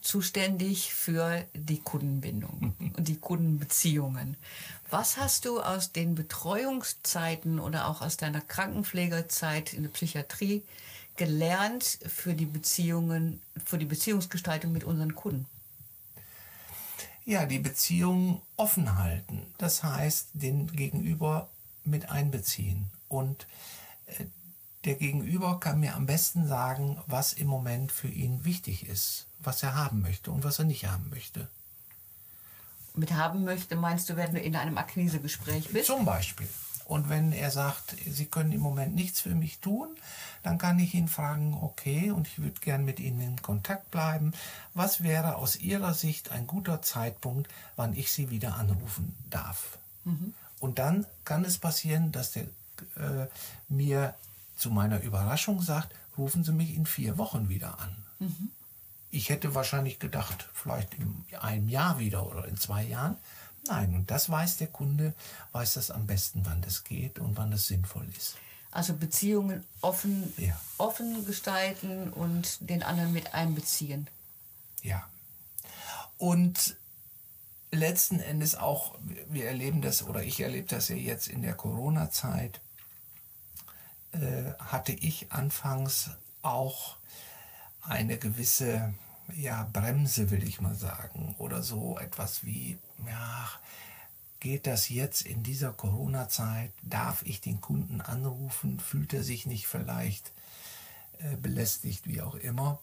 zuständig 0.00 0.94
für 0.94 1.44
die 1.54 1.80
Kundenbindung 1.80 2.74
und 2.96 3.08
die 3.08 3.18
Kundenbeziehungen. 3.18 4.36
Was 4.88 5.18
hast 5.18 5.44
du 5.44 5.60
aus 5.60 5.92
den 5.92 6.14
Betreuungszeiten 6.14 7.60
oder 7.60 7.86
auch 7.86 8.00
aus 8.00 8.16
deiner 8.16 8.40
Krankenpflegerzeit 8.40 9.74
in 9.74 9.82
der 9.82 9.90
Psychiatrie 9.90 10.62
gelernt 11.16 11.98
für 12.06 12.34
die 12.34 12.46
Beziehungen, 12.46 13.42
für 13.62 13.76
die 13.76 13.84
Beziehungsgestaltung 13.84 14.72
mit 14.72 14.84
unseren 14.84 15.14
Kunden? 15.14 15.46
Ja, 17.26 17.44
die 17.44 17.58
Beziehung 17.58 18.40
offen 18.56 18.96
halten. 18.98 19.42
Das 19.58 19.84
heißt, 19.84 20.30
den 20.32 20.72
Gegenüber 20.72 21.50
mit 21.84 22.10
einbeziehen. 22.10 22.86
Und 23.08 23.46
äh, 24.06 24.24
der 24.84 24.94
Gegenüber 24.94 25.60
kann 25.60 25.80
mir 25.80 25.94
am 25.94 26.06
besten 26.06 26.46
sagen, 26.46 26.98
was 27.06 27.32
im 27.32 27.46
Moment 27.46 27.92
für 27.92 28.08
ihn 28.08 28.44
wichtig 28.44 28.86
ist 28.86 29.26
was 29.42 29.62
er 29.62 29.74
haben 29.74 30.00
möchte 30.00 30.30
und 30.30 30.44
was 30.44 30.58
er 30.58 30.64
nicht 30.64 30.86
haben 30.86 31.08
möchte. 31.10 31.48
mit 32.94 33.12
haben 33.12 33.44
möchte, 33.44 33.76
meinst 33.76 34.08
du, 34.08 34.16
wenn 34.16 34.34
du 34.34 34.40
in 34.40 34.56
einem 34.56 34.76
Akquisegespräch 34.76 35.68
bist? 35.68 35.86
Zum 35.86 36.04
Beispiel. 36.04 36.48
Und 36.84 37.08
wenn 37.08 37.32
er 37.32 37.52
sagt, 37.52 37.94
Sie 38.04 38.26
können 38.26 38.50
im 38.50 38.60
Moment 38.60 38.96
nichts 38.96 39.20
für 39.20 39.34
mich 39.34 39.60
tun, 39.60 39.88
dann 40.42 40.58
kann 40.58 40.78
ich 40.80 40.92
ihn 40.92 41.06
fragen, 41.06 41.54
okay, 41.54 42.10
und 42.10 42.26
ich 42.26 42.40
würde 42.40 42.60
gern 42.60 42.84
mit 42.84 42.98
Ihnen 42.98 43.20
in 43.20 43.42
Kontakt 43.42 43.92
bleiben. 43.92 44.32
Was 44.74 45.02
wäre 45.02 45.36
aus 45.36 45.56
Ihrer 45.56 45.94
Sicht 45.94 46.32
ein 46.32 46.48
guter 46.48 46.82
Zeitpunkt, 46.82 47.48
wann 47.76 47.94
ich 47.94 48.10
Sie 48.10 48.30
wieder 48.30 48.56
anrufen 48.56 49.14
darf? 49.30 49.78
Mhm. 50.04 50.34
Und 50.58 50.80
dann 50.80 51.06
kann 51.24 51.44
es 51.44 51.58
passieren, 51.58 52.10
dass 52.10 52.32
der 52.32 52.42
äh, 52.96 53.28
mir 53.68 54.14
zu 54.60 54.70
meiner 54.70 55.00
Überraschung 55.00 55.62
sagt, 55.62 55.94
rufen 56.18 56.44
Sie 56.44 56.52
mich 56.52 56.74
in 56.74 56.86
vier 56.86 57.16
Wochen 57.18 57.48
wieder 57.48 57.78
an. 57.80 57.96
Mhm. 58.18 58.50
Ich 59.10 59.30
hätte 59.30 59.54
wahrscheinlich 59.54 59.98
gedacht, 59.98 60.48
vielleicht 60.52 60.94
in 60.94 61.24
einem 61.40 61.68
Jahr 61.68 61.98
wieder 61.98 62.26
oder 62.26 62.46
in 62.46 62.56
zwei 62.56 62.84
Jahren. 62.84 63.16
Nein, 63.66 63.94
und 63.94 64.10
das 64.10 64.30
weiß 64.30 64.58
der 64.58 64.68
Kunde, 64.68 65.14
weiß 65.52 65.74
das 65.74 65.90
am 65.90 66.06
besten, 66.06 66.42
wann 66.44 66.60
das 66.62 66.84
geht 66.84 67.18
und 67.18 67.36
wann 67.36 67.50
das 67.50 67.66
sinnvoll 67.66 68.06
ist. 68.16 68.36
Also 68.70 68.94
Beziehungen 68.94 69.64
offen, 69.80 70.32
ja. 70.36 70.58
offen 70.78 71.26
gestalten 71.26 72.12
und 72.12 72.58
den 72.60 72.82
anderen 72.82 73.12
mit 73.12 73.34
einbeziehen. 73.34 74.08
Ja. 74.82 75.08
Und 76.18 76.76
letzten 77.72 78.20
Endes 78.20 78.54
auch, 78.54 78.94
wir 79.28 79.46
erleben 79.46 79.80
das, 79.82 80.02
oder 80.02 80.22
ich 80.22 80.40
erlebe 80.40 80.68
das 80.68 80.88
ja 80.88 80.96
jetzt 80.96 81.28
in 81.28 81.42
der 81.42 81.54
Corona-Zeit, 81.54 82.60
äh, 84.12 84.52
hatte 84.58 84.92
ich 84.92 85.32
anfangs 85.32 86.10
auch 86.42 86.96
eine 87.82 88.18
gewisse 88.18 88.94
ja, 89.36 89.68
Bremse, 89.72 90.30
will 90.30 90.42
ich 90.42 90.60
mal 90.60 90.74
sagen, 90.74 91.34
oder 91.38 91.62
so 91.62 91.98
etwas 91.98 92.44
wie, 92.44 92.78
ja, 93.06 93.48
geht 94.40 94.66
das 94.66 94.88
jetzt 94.88 95.22
in 95.22 95.42
dieser 95.42 95.72
Corona-Zeit? 95.72 96.72
Darf 96.82 97.22
ich 97.22 97.40
den 97.40 97.60
Kunden 97.60 98.00
anrufen? 98.00 98.80
Fühlt 98.80 99.12
er 99.12 99.22
sich 99.22 99.46
nicht 99.46 99.66
vielleicht 99.66 100.32
äh, 101.18 101.36
belästigt, 101.36 102.06
wie 102.06 102.22
auch 102.22 102.34
immer? 102.34 102.80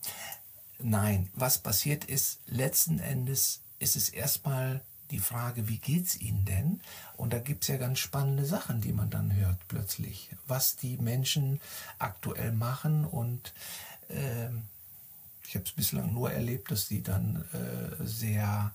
Nein, 0.80 1.30
was 1.34 1.58
passiert 1.58 2.06
ist, 2.06 2.40
letzten 2.46 3.00
Endes 3.00 3.62
ist 3.80 3.96
es 3.96 4.10
erstmal 4.10 4.82
die 5.12 5.20
Frage, 5.20 5.68
wie 5.68 5.78
geht's 5.78 6.20
Ihnen 6.20 6.46
denn? 6.46 6.82
Und 7.16 7.34
da 7.34 7.40
gibt 7.40 7.64
es 7.64 7.70
ja 7.70 7.78
ganz 7.78 8.00
spannende 8.00 8.46
Sachen, 8.46 8.82
die 8.82 8.94
man 8.94 9.10
dann 9.10 9.34
hört 9.34 9.58
plötzlich, 9.68 10.30
was 10.48 10.76
die 10.76 10.98
Menschen 10.98 11.60
aktuell 12.00 12.52
machen 12.52 13.06
und 13.06 13.54
äh, 14.10 14.50
ich 15.48 15.56
habe 15.56 15.66
es 15.66 15.72
bislang 15.72 16.14
nur 16.14 16.32
erlebt, 16.32 16.72
dass 16.72 16.90
die 16.90 17.02
dann 17.02 17.46
äh, 17.54 18.06
sehr 18.06 18.74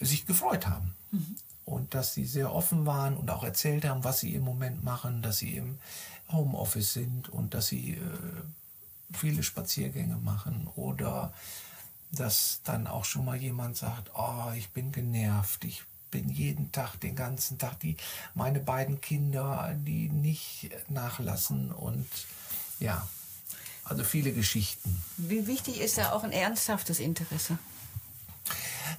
sich 0.00 0.26
gefreut 0.26 0.66
haben. 0.66 0.94
Mhm. 1.12 1.36
Und 1.64 1.94
dass 1.94 2.14
sie 2.14 2.24
sehr 2.24 2.52
offen 2.52 2.86
waren 2.86 3.16
und 3.16 3.30
auch 3.30 3.44
erzählt 3.44 3.84
haben, 3.84 4.02
was 4.02 4.20
sie 4.20 4.34
im 4.34 4.42
Moment 4.42 4.82
machen, 4.82 5.22
dass 5.22 5.38
sie 5.38 5.56
im 5.56 5.78
Homeoffice 6.32 6.94
sind 6.94 7.28
und 7.28 7.54
dass 7.54 7.68
sie 7.68 7.92
äh, 7.92 8.00
viele 9.12 9.42
Spaziergänge 9.42 10.16
machen 10.16 10.68
oder 10.76 11.32
dass 12.10 12.60
dann 12.64 12.86
auch 12.86 13.04
schon 13.04 13.24
mal 13.24 13.36
jemand 13.36 13.76
sagt, 13.76 14.10
oh, 14.14 14.52
ich 14.56 14.70
bin 14.70 14.92
genervt, 14.92 15.64
ich 15.64 15.82
bin 16.10 16.28
jeden 16.30 16.72
Tag, 16.72 16.96
den 17.00 17.16
ganzen 17.16 17.58
Tag, 17.58 17.80
die, 17.80 17.96
meine 18.34 18.60
beiden 18.60 19.00
Kinder, 19.00 19.74
die 19.76 20.08
nicht 20.08 20.70
nachlassen 20.88 21.70
und 21.70 22.08
ja, 22.80 23.06
also 23.84 24.04
viele 24.04 24.32
Geschichten. 24.32 25.02
Wie 25.16 25.46
wichtig 25.46 25.80
ist 25.80 25.98
da 25.98 26.12
auch 26.12 26.24
ein 26.24 26.32
ernsthaftes 26.32 26.98
Interesse? 27.00 27.58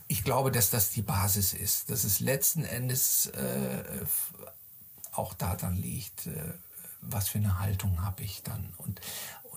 Ich 0.07 0.23
glaube, 0.23 0.51
dass 0.51 0.69
das 0.69 0.89
die 0.91 1.01
Basis 1.01 1.53
ist, 1.53 1.89
dass 1.89 2.03
es 2.03 2.19
letzten 2.19 2.63
Endes 2.63 3.27
äh, 3.27 3.83
auch 5.11 5.33
daran 5.33 5.75
liegt, 5.75 6.27
äh, 6.27 6.53
was 7.01 7.29
für 7.29 7.37
eine 7.37 7.59
Haltung 7.59 8.01
habe 8.01 8.23
ich 8.23 8.43
dann. 8.43 8.73
Und, 8.77 8.99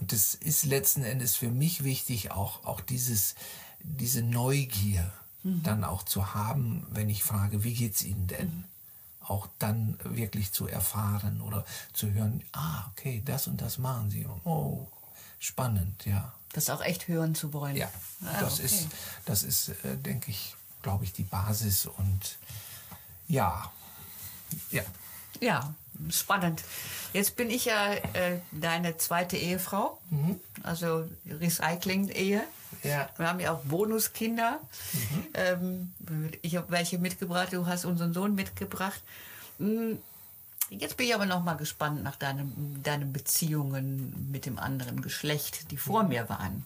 und 0.02 0.12
es 0.12 0.34
ist 0.34 0.64
letzten 0.64 1.04
Endes 1.04 1.36
für 1.36 1.48
mich 1.48 1.84
wichtig, 1.84 2.32
auch, 2.32 2.64
auch 2.64 2.80
dieses, 2.80 3.36
diese 3.78 4.20
Neugier 4.20 5.12
mhm. 5.44 5.62
dann 5.62 5.84
auch 5.84 6.02
zu 6.02 6.34
haben, 6.34 6.84
wenn 6.90 7.08
ich 7.08 7.22
frage, 7.22 7.62
wie 7.62 7.72
geht 7.72 7.94
es 7.94 8.02
Ihnen 8.02 8.26
denn? 8.26 8.48
Mhm. 8.48 8.64
Auch 9.20 9.46
dann 9.60 9.96
wirklich 10.02 10.50
zu 10.50 10.66
erfahren 10.66 11.40
oder 11.40 11.64
zu 11.92 12.10
hören, 12.10 12.42
ah, 12.50 12.86
okay, 12.90 13.22
das 13.24 13.46
und 13.46 13.60
das 13.60 13.78
machen 13.78 14.10
Sie. 14.10 14.26
Oh, 14.42 14.88
spannend, 15.38 16.04
ja. 16.04 16.32
Das 16.52 16.68
auch 16.68 16.80
echt 16.80 17.06
hören 17.06 17.36
zu 17.36 17.52
wollen. 17.52 17.76
Ja, 17.76 17.88
ah, 18.24 18.40
das, 18.40 18.54
okay. 18.54 18.64
ist, 18.64 18.88
das 19.24 19.44
ist, 19.44 19.68
äh, 19.84 19.96
denke 19.98 20.32
ich, 20.32 20.56
glaube 20.82 21.04
ich, 21.04 21.12
die 21.12 21.22
Basis 21.22 21.86
und 21.86 22.38
ja, 23.28 23.70
ja. 24.72 24.82
Ja, 25.40 25.72
spannend. 26.10 26.62
Jetzt 27.12 27.36
bin 27.36 27.50
ich 27.50 27.66
ja 27.66 27.92
äh, 27.92 28.38
deine 28.52 28.96
zweite 28.96 29.36
Ehefrau, 29.36 29.98
mhm. 30.10 30.40
also 30.62 31.08
Recycling-Ehe. 31.26 32.42
Ja. 32.82 33.08
Wir 33.16 33.28
haben 33.28 33.40
ja 33.40 33.52
auch 33.52 33.60
Bonuskinder. 33.60 34.60
Mhm. 34.92 35.26
Ähm, 35.34 35.92
ich 36.42 36.56
habe 36.56 36.70
welche 36.70 36.98
mitgebracht, 36.98 37.52
du 37.52 37.66
hast 37.66 37.84
unseren 37.84 38.12
Sohn 38.12 38.34
mitgebracht. 38.34 39.00
Hm, 39.58 39.98
Jetzt 40.78 40.96
bin 40.96 41.06
ich 41.06 41.14
aber 41.14 41.26
noch 41.26 41.42
mal 41.42 41.54
gespannt 41.54 42.02
nach 42.02 42.16
deinem, 42.16 42.82
deinen 42.82 43.12
Beziehungen 43.12 44.30
mit 44.32 44.46
dem 44.46 44.58
anderen 44.58 45.02
Geschlecht, 45.02 45.70
die 45.70 45.76
vor 45.76 46.02
mir 46.02 46.30
waren. 46.30 46.64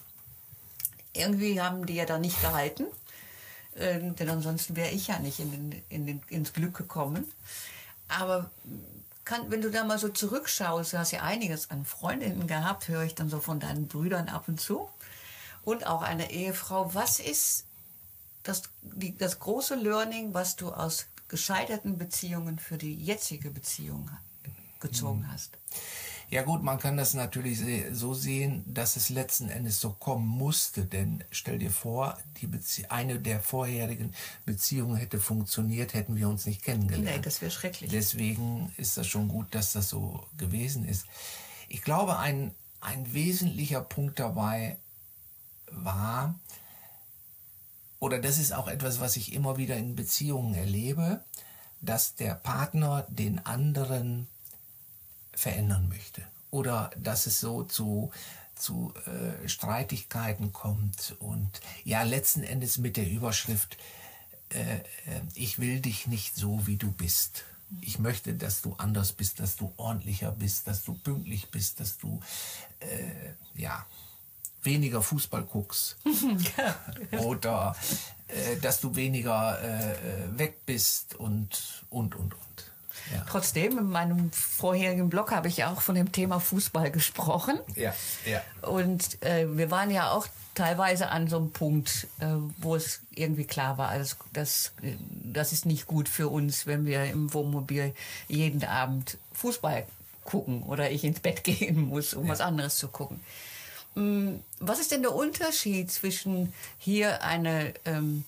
Irgendwie 1.12 1.60
haben 1.60 1.86
die 1.86 1.94
ja 1.94 2.04
da 2.04 2.18
nicht 2.18 2.40
gehalten, 2.40 2.84
äh, 3.74 3.98
denn 3.98 4.28
ansonsten 4.28 4.76
wäre 4.76 4.90
ich 4.90 5.08
ja 5.08 5.18
nicht 5.18 5.40
in 5.40 5.50
den, 5.50 5.82
in 5.88 6.06
den, 6.06 6.22
ins 6.28 6.52
Glück 6.52 6.76
gekommen. 6.76 7.24
Aber 8.08 8.48
kann, 9.26 9.50
wenn 9.50 9.60
du 9.60 9.70
da 9.70 9.84
mal 9.84 9.98
so 9.98 10.08
zurückschaust, 10.08 10.94
du 10.94 10.98
hast 10.98 11.10
ja 11.10 11.22
einiges 11.22 11.70
an 11.70 11.84
Freundinnen 11.84 12.46
gehabt, 12.46 12.88
höre 12.88 13.02
ich 13.02 13.14
dann 13.14 13.28
so 13.28 13.40
von 13.40 13.60
deinen 13.60 13.88
Brüdern 13.88 14.28
ab 14.30 14.44
und 14.48 14.58
zu. 14.58 14.88
Und 15.64 15.86
auch 15.86 16.02
eine 16.02 16.30
Ehefrau. 16.30 16.94
Was 16.94 17.18
ist 17.18 17.64
das, 18.44 18.62
die, 18.82 19.16
das 19.18 19.40
große 19.40 19.74
Learning, 19.74 20.32
was 20.32 20.54
du 20.56 20.70
aus 20.70 21.06
gescheiterten 21.28 21.98
Beziehungen 21.98 22.60
für 22.60 22.78
die 22.78 22.94
jetzige 22.94 23.50
Beziehung 23.50 24.08
gezogen 24.78 25.24
hm. 25.24 25.30
Ja 26.28 26.42
gut, 26.42 26.62
man 26.62 26.78
kann 26.78 26.96
das 26.96 27.14
natürlich 27.14 27.60
so 27.92 28.12
sehen, 28.12 28.64
dass 28.66 28.96
es 28.96 29.10
letzten 29.10 29.48
Endes 29.48 29.80
so 29.80 29.90
kommen 29.90 30.26
musste. 30.26 30.84
Denn 30.84 31.22
stell 31.30 31.58
dir 31.58 31.70
vor, 31.70 32.18
die 32.40 32.48
Bezie 32.48 32.90
eine 32.90 33.20
der 33.20 33.40
vorherigen 33.40 34.12
Beziehungen 34.44 34.96
hätte 34.96 35.20
funktioniert, 35.20 35.94
hätten 35.94 36.16
wir 36.16 36.28
uns 36.28 36.46
nicht 36.46 36.62
kennengelernt. 36.62 37.16
Nee, 37.18 37.22
das 37.22 37.40
wäre 37.40 37.52
schrecklich. 37.52 37.90
Deswegen 37.90 38.72
ist 38.76 38.96
das 38.96 39.06
schon 39.06 39.28
gut, 39.28 39.54
dass 39.54 39.72
das 39.72 39.88
so 39.88 40.26
gewesen 40.36 40.84
ist. 40.84 41.06
Ich 41.68 41.82
glaube, 41.82 42.18
ein, 42.18 42.52
ein 42.80 43.12
wesentlicher 43.12 43.80
Punkt 43.80 44.18
dabei 44.18 44.78
war, 45.70 46.34
oder 47.98 48.18
das 48.20 48.38
ist 48.38 48.52
auch 48.52 48.68
etwas, 48.68 49.00
was 49.00 49.16
ich 49.16 49.32
immer 49.32 49.56
wieder 49.56 49.76
in 49.76 49.94
Beziehungen 49.94 50.54
erlebe, 50.54 51.24
dass 51.80 52.14
der 52.14 52.34
Partner 52.34 53.06
den 53.08 53.38
anderen 53.44 54.26
verändern 55.36 55.88
möchte. 55.88 56.22
Oder 56.50 56.90
dass 56.96 57.26
es 57.26 57.40
so 57.40 57.62
zu, 57.62 58.10
zu 58.54 58.92
äh, 59.06 59.48
Streitigkeiten 59.48 60.52
kommt 60.52 61.14
und 61.18 61.60
ja, 61.84 62.02
letzten 62.02 62.42
Endes 62.42 62.78
mit 62.78 62.96
der 62.96 63.08
Überschrift, 63.08 63.76
äh, 64.52 64.76
äh, 64.78 64.82
ich 65.34 65.58
will 65.58 65.80
dich 65.80 66.06
nicht 66.06 66.34
so, 66.34 66.66
wie 66.66 66.76
du 66.76 66.90
bist. 66.90 67.44
Ich 67.80 67.98
möchte, 67.98 68.34
dass 68.34 68.62
du 68.62 68.74
anders 68.78 69.12
bist, 69.12 69.40
dass 69.40 69.56
du 69.56 69.72
ordentlicher 69.76 70.32
bist, 70.32 70.68
dass 70.68 70.84
du 70.84 70.94
pünktlich 70.94 71.50
bist, 71.50 71.80
dass 71.80 71.98
du, 71.98 72.20
äh, 72.80 73.60
ja, 73.60 73.84
weniger 74.62 75.00
Fußball 75.00 75.44
guckst 75.44 75.96
oder 77.18 77.74
äh, 78.28 78.56
dass 78.56 78.80
du 78.80 78.94
weniger 78.94 79.58
äh, 79.62 79.92
äh, 79.92 80.38
weg 80.38 80.66
bist 80.66 81.14
und, 81.14 81.84
und, 81.88 82.14
und, 82.14 82.34
und. 82.34 82.72
Ja. 83.12 83.24
Trotzdem, 83.28 83.78
in 83.78 83.90
meinem 83.90 84.32
vorherigen 84.32 85.08
Blog 85.08 85.30
habe 85.30 85.48
ich 85.48 85.58
ja 85.58 85.72
auch 85.72 85.80
von 85.80 85.94
dem 85.94 86.12
Thema 86.12 86.40
Fußball 86.40 86.90
gesprochen. 86.90 87.58
Ja, 87.74 87.94
ja. 88.24 88.42
Und 88.68 89.22
äh, 89.22 89.46
wir 89.56 89.70
waren 89.70 89.90
ja 89.90 90.10
auch 90.10 90.26
teilweise 90.54 91.08
an 91.10 91.28
so 91.28 91.36
einem 91.36 91.52
Punkt, 91.52 92.08
äh, 92.18 92.26
wo 92.58 92.74
es 92.74 93.00
irgendwie 93.14 93.44
klar 93.44 93.78
war, 93.78 93.90
also 93.90 94.16
das, 94.32 94.72
das 95.22 95.52
ist 95.52 95.66
nicht 95.66 95.86
gut 95.86 96.08
für 96.08 96.28
uns, 96.28 96.66
wenn 96.66 96.86
wir 96.86 97.04
im 97.04 97.32
Wohnmobil 97.32 97.94
jeden 98.26 98.64
Abend 98.64 99.18
Fußball 99.34 99.86
gucken 100.24 100.62
oder 100.64 100.90
ich 100.90 101.04
ins 101.04 101.20
Bett 101.20 101.44
gehen 101.44 101.80
muss, 101.80 102.14
um 102.14 102.24
ja. 102.24 102.32
was 102.32 102.40
anderes 102.40 102.76
zu 102.76 102.88
gucken. 102.88 103.20
Mm, 103.94 104.36
was 104.58 104.80
ist 104.80 104.90
denn 104.90 105.02
der 105.02 105.14
Unterschied 105.14 105.90
zwischen 105.92 106.52
hier 106.78 107.22
eine, 107.22 107.74
ähm, 107.84 108.24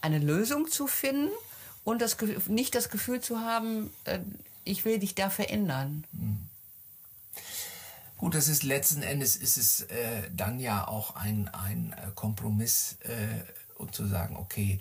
eine 0.00 0.18
Lösung 0.18 0.70
zu 0.70 0.86
finden 0.86 1.30
und 1.84 2.00
das, 2.02 2.16
nicht 2.48 2.74
das 2.74 2.90
Gefühl 2.90 3.20
zu 3.20 3.40
haben, 3.40 3.90
äh, 4.04 4.20
ich 4.64 4.84
will 4.84 4.98
dich 4.98 5.14
da 5.14 5.30
verändern? 5.30 6.04
Mhm. 6.12 6.46
Gut, 8.16 8.34
das 8.34 8.48
ist 8.48 8.62
letzten 8.64 9.02
Endes 9.02 9.34
ist 9.36 9.56
es 9.56 9.80
äh, 9.82 10.30
dann 10.36 10.60
ja 10.60 10.86
auch 10.86 11.16
ein, 11.16 11.48
ein 11.48 11.94
äh, 11.94 12.10
Kompromiss 12.14 12.96
äh, 13.04 13.42
und 13.76 13.94
zu 13.94 14.06
sagen, 14.06 14.36
okay, 14.36 14.78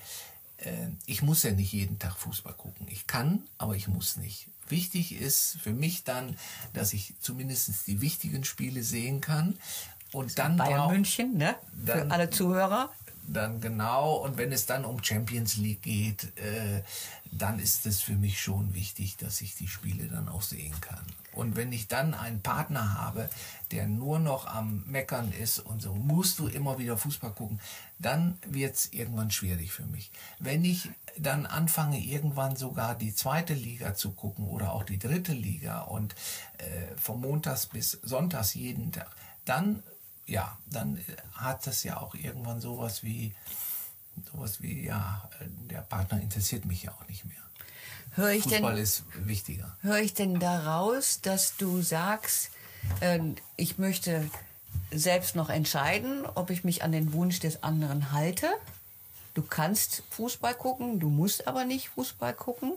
äh, 0.57 0.87
ich 1.05 1.21
muss 1.21 1.43
ja 1.43 1.51
nicht 1.51 1.71
jeden 1.71 1.99
Tag 1.99 2.17
Fußball 2.17 2.53
gucken. 2.53 2.85
Ich 2.89 3.07
kann, 3.07 3.43
aber 3.57 3.75
ich 3.77 3.87
muss 3.87 4.17
nicht. 4.17 4.47
Wichtig 4.67 5.13
ist 5.13 5.57
für 5.63 5.71
mich 5.71 6.03
dann, 6.03 6.37
dass 6.73 6.91
ich 6.91 7.13
zumindest 7.21 7.87
die 7.87 8.01
wichtigen 8.01 8.43
Spiele 8.43 8.83
sehen 8.83 9.21
kann. 9.21 9.57
Und 10.11 10.37
dann 10.37 10.57
Bayern 10.57 10.81
brauch- 10.81 10.91
München, 10.91 11.37
ne? 11.37 11.55
Für 11.85 12.11
alle 12.11 12.29
Zuhörer. 12.29 12.91
Dann 13.33 13.61
genau. 13.61 14.15
Und 14.15 14.37
wenn 14.37 14.51
es 14.51 14.65
dann 14.65 14.85
um 14.85 15.03
Champions 15.03 15.57
League 15.57 15.81
geht, 15.81 16.23
äh, 16.37 16.83
dann 17.31 17.59
ist 17.59 17.85
es 17.85 18.01
für 18.01 18.15
mich 18.15 18.41
schon 18.41 18.73
wichtig, 18.73 19.17
dass 19.17 19.41
ich 19.41 19.55
die 19.55 19.67
Spiele 19.67 20.07
dann 20.07 20.29
auch 20.29 20.41
sehen 20.41 20.73
kann. 20.81 21.05
Und 21.33 21.55
wenn 21.55 21.71
ich 21.71 21.87
dann 21.87 22.13
einen 22.15 22.41
Partner 22.41 22.95
habe, 22.95 23.29
der 23.71 23.87
nur 23.87 24.19
noch 24.19 24.47
am 24.47 24.83
Meckern 24.87 25.31
ist 25.31 25.59
und 25.59 25.81
so, 25.81 25.93
musst 25.93 26.39
du 26.39 26.47
immer 26.47 26.79
wieder 26.79 26.97
Fußball 26.97 27.31
gucken, 27.31 27.61
dann 27.99 28.37
wird 28.47 28.75
es 28.75 28.93
irgendwann 28.93 29.29
schwierig 29.29 29.71
für 29.71 29.85
mich. 29.85 30.11
Wenn 30.39 30.65
ich 30.65 30.89
dann 31.17 31.45
anfange, 31.45 31.99
irgendwann 31.99 32.55
sogar 32.55 32.95
die 32.95 33.13
zweite 33.13 33.53
Liga 33.53 33.93
zu 33.93 34.11
gucken 34.11 34.47
oder 34.47 34.73
auch 34.73 34.83
die 34.83 34.99
dritte 34.99 35.33
Liga 35.33 35.81
und 35.81 36.15
äh, 36.57 36.97
von 36.97 37.21
Montags 37.21 37.67
bis 37.67 37.91
Sonntags 37.91 38.55
jeden 38.55 38.91
Tag, 38.91 39.09
dann 39.45 39.83
ja, 40.29 40.57
dann 40.67 40.97
äh, 40.97 41.01
hat 41.33 41.65
das 41.67 41.83
ja 41.83 41.97
auch 41.97 42.15
irgendwann 42.15 42.61
sowas 42.61 43.03
wie, 43.03 43.33
sowas 44.31 44.61
wie, 44.61 44.85
ja, 44.85 45.29
äh, 45.39 45.45
der 45.69 45.81
Partner 45.81 46.21
interessiert 46.21 46.65
mich 46.65 46.83
ja 46.83 46.91
auch 46.91 47.07
nicht 47.07 47.25
mehr. 47.25 47.37
Höre 48.15 48.31
ich 48.31 48.43
denn 48.43 48.63
Fußball 48.63 48.77
ist 48.77 49.03
wichtiger. 49.15 49.75
Höre 49.81 49.99
ich 49.99 50.13
denn 50.13 50.39
daraus, 50.39 51.21
dass 51.21 51.57
du 51.57 51.81
sagst, 51.81 52.51
äh, 53.01 53.19
ich 53.55 53.77
möchte 53.77 54.29
selbst 54.91 55.35
noch 55.35 55.49
entscheiden, 55.49 56.25
ob 56.25 56.49
ich 56.49 56.63
mich 56.63 56.83
an 56.83 56.91
den 56.91 57.13
Wunsch 57.13 57.39
des 57.39 57.63
anderen 57.63 58.11
halte? 58.11 58.47
Du 59.33 59.43
kannst 59.43 60.03
Fußball 60.11 60.55
gucken, 60.55 60.99
du 60.99 61.09
musst 61.09 61.47
aber 61.47 61.65
nicht 61.65 61.89
Fußball 61.89 62.33
gucken. 62.33 62.73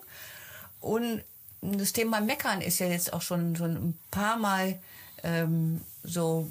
Und 0.81 1.23
das 1.63 1.93
Thema 1.93 2.21
Meckern 2.21 2.61
ist 2.61 2.79
ja 2.79 2.87
jetzt 2.87 3.13
auch 3.13 3.23
schon, 3.23 3.57
schon 3.57 3.77
ein 3.77 3.99
paar 4.11 4.37
Mal 4.37 4.79
ähm, 5.23 5.81
so 6.03 6.51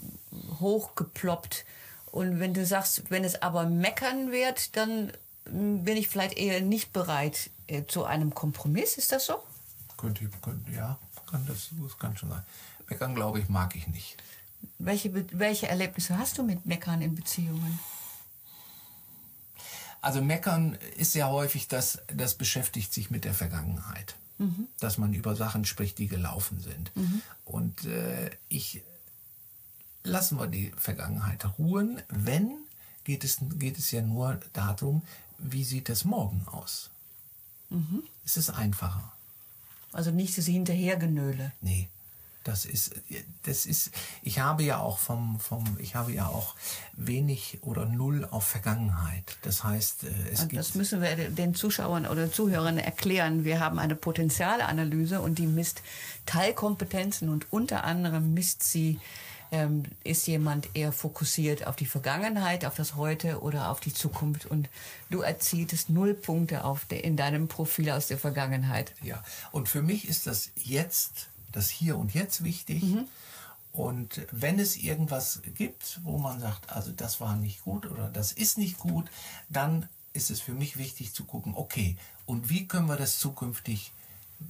hochgeploppt. 0.59 1.65
Und 2.11 2.39
wenn 2.39 2.53
du 2.53 2.65
sagst, 2.65 3.09
wenn 3.09 3.23
es 3.23 3.41
aber 3.41 3.65
Meckern 3.65 4.31
wird, 4.31 4.75
dann 4.75 5.11
mm, 5.49 5.83
bin 5.83 5.97
ich 5.97 6.07
vielleicht 6.07 6.37
eher 6.37 6.61
nicht 6.61 6.93
bereit 6.93 7.49
äh, 7.67 7.83
zu 7.85 8.03
einem 8.03 8.33
Kompromiss. 8.33 8.97
Ist 8.97 9.11
das 9.11 9.25
so? 9.25 9.41
Könnte, 9.97 10.29
könnte, 10.41 10.71
ja, 10.71 10.97
kann 11.29 11.45
das, 11.47 11.69
das 11.81 11.97
kann 11.97 12.17
schon 12.17 12.29
sein. 12.29 12.43
Meckern, 12.89 13.15
glaube 13.15 13.39
ich, 13.39 13.49
mag 13.49 13.75
ich 13.75 13.87
nicht. 13.87 14.17
Welche, 14.77 15.13
welche 15.37 15.67
Erlebnisse 15.67 16.17
hast 16.17 16.37
du 16.37 16.43
mit 16.43 16.65
Meckern 16.65 17.01
in 17.01 17.15
Beziehungen? 17.15 17.79
Also 20.01 20.21
meckern 20.21 20.77
ist 20.97 21.13
ja 21.13 21.29
häufig, 21.29 21.67
das, 21.67 21.99
das 22.07 22.35
beschäftigt 22.35 22.91
sich 22.91 23.11
mit 23.11 23.23
der 23.23 23.35
Vergangenheit. 23.35 24.15
Dass 24.79 24.97
man 24.97 25.13
über 25.13 25.35
Sachen 25.35 25.65
spricht, 25.65 25.97
die 25.97 26.07
gelaufen 26.07 26.59
sind. 26.61 26.91
Und 27.45 27.85
äh, 27.85 28.31
ich 28.49 28.81
lassen 30.03 30.39
wir 30.39 30.47
die 30.47 30.71
Vergangenheit 30.77 31.45
ruhen. 31.59 32.01
Wenn, 32.09 32.57
geht 33.03 33.23
es, 33.23 33.37
geht 33.55 33.77
es 33.77 33.91
ja 33.91 34.01
nur 34.01 34.39
darum, 34.53 35.03
wie 35.37 35.63
sieht 35.63 35.89
es 35.89 36.05
morgen 36.05 36.43
aus. 36.47 36.89
Es 38.25 38.37
ist 38.37 38.49
einfacher. 38.49 39.11
Also 39.91 40.11
nicht 40.11 40.35
diese 40.35 40.51
Hinterhergenöle. 40.51 41.51
Nee. 41.61 41.89
Das 42.43 42.65
ist, 42.65 42.95
das 43.43 43.65
ist, 43.65 43.91
ich 44.23 44.39
habe 44.39 44.63
ja 44.63 44.79
auch 44.79 44.97
vom, 44.97 45.39
vom, 45.39 45.63
ich 45.79 45.95
habe 45.95 46.11
ja 46.11 46.25
auch 46.25 46.55
wenig 46.93 47.59
oder 47.61 47.85
null 47.85 48.27
auf 48.29 48.47
Vergangenheit. 48.47 49.37
Das 49.43 49.63
heißt, 49.63 50.05
äh, 50.05 50.07
es 50.31 50.41
Und 50.41 50.49
gibt. 50.49 50.59
das 50.59 50.75
müssen 50.75 51.01
wir 51.01 51.15
den 51.29 51.53
Zuschauern 51.53 52.07
oder 52.07 52.31
Zuhörern 52.31 52.79
erklären. 52.79 53.43
Wir 53.43 53.59
haben 53.59 53.77
eine 53.77 53.95
Potenzialanalyse 53.95 55.21
und 55.21 55.37
die 55.37 55.47
misst 55.47 55.83
Teilkompetenzen 56.25 57.29
und 57.29 57.51
unter 57.51 57.83
anderem 57.83 58.33
misst 58.33 58.63
sie, 58.63 58.99
ähm, 59.51 59.83
ist 60.03 60.27
jemand 60.27 60.69
eher 60.75 60.91
fokussiert 60.93 61.67
auf 61.67 61.75
die 61.75 61.85
Vergangenheit, 61.85 62.65
auf 62.65 62.75
das 62.75 62.95
Heute 62.95 63.41
oder 63.41 63.69
auf 63.69 63.79
die 63.81 63.93
Zukunft. 63.93 64.45
Und 64.45 64.69
du 65.09 65.21
erzieltest 65.21 65.89
null 65.89 66.13
Punkte 66.13 66.63
auf 66.63 66.85
de, 66.85 66.99
in 67.01 67.17
deinem 67.17 67.47
Profil 67.47 67.91
aus 67.91 68.07
der 68.07 68.17
Vergangenheit. 68.17 68.93
Ja, 69.03 69.21
und 69.51 69.67
für 69.67 69.81
mich 69.81 70.07
ist 70.07 70.25
das 70.25 70.51
jetzt, 70.55 71.27
das 71.51 71.69
Hier 71.69 71.97
und 71.97 72.13
Jetzt 72.13 72.43
wichtig. 72.43 72.83
Und 73.73 74.27
wenn 74.31 74.59
es 74.59 74.75
irgendwas 74.75 75.41
gibt, 75.55 76.01
wo 76.03 76.17
man 76.17 76.39
sagt, 76.39 76.71
also 76.71 76.91
das 76.91 77.21
war 77.21 77.35
nicht 77.35 77.61
gut 77.63 77.85
oder 77.85 78.09
das 78.09 78.31
ist 78.31 78.57
nicht 78.57 78.77
gut, 78.79 79.09
dann 79.49 79.87
ist 80.13 80.29
es 80.29 80.41
für 80.41 80.53
mich 80.53 80.77
wichtig 80.77 81.13
zu 81.13 81.23
gucken, 81.23 81.53
okay, 81.55 81.95
und 82.25 82.49
wie 82.49 82.67
können 82.67 82.87
wir 82.87 82.97
das 82.97 83.17
zukünftig, 83.19 83.93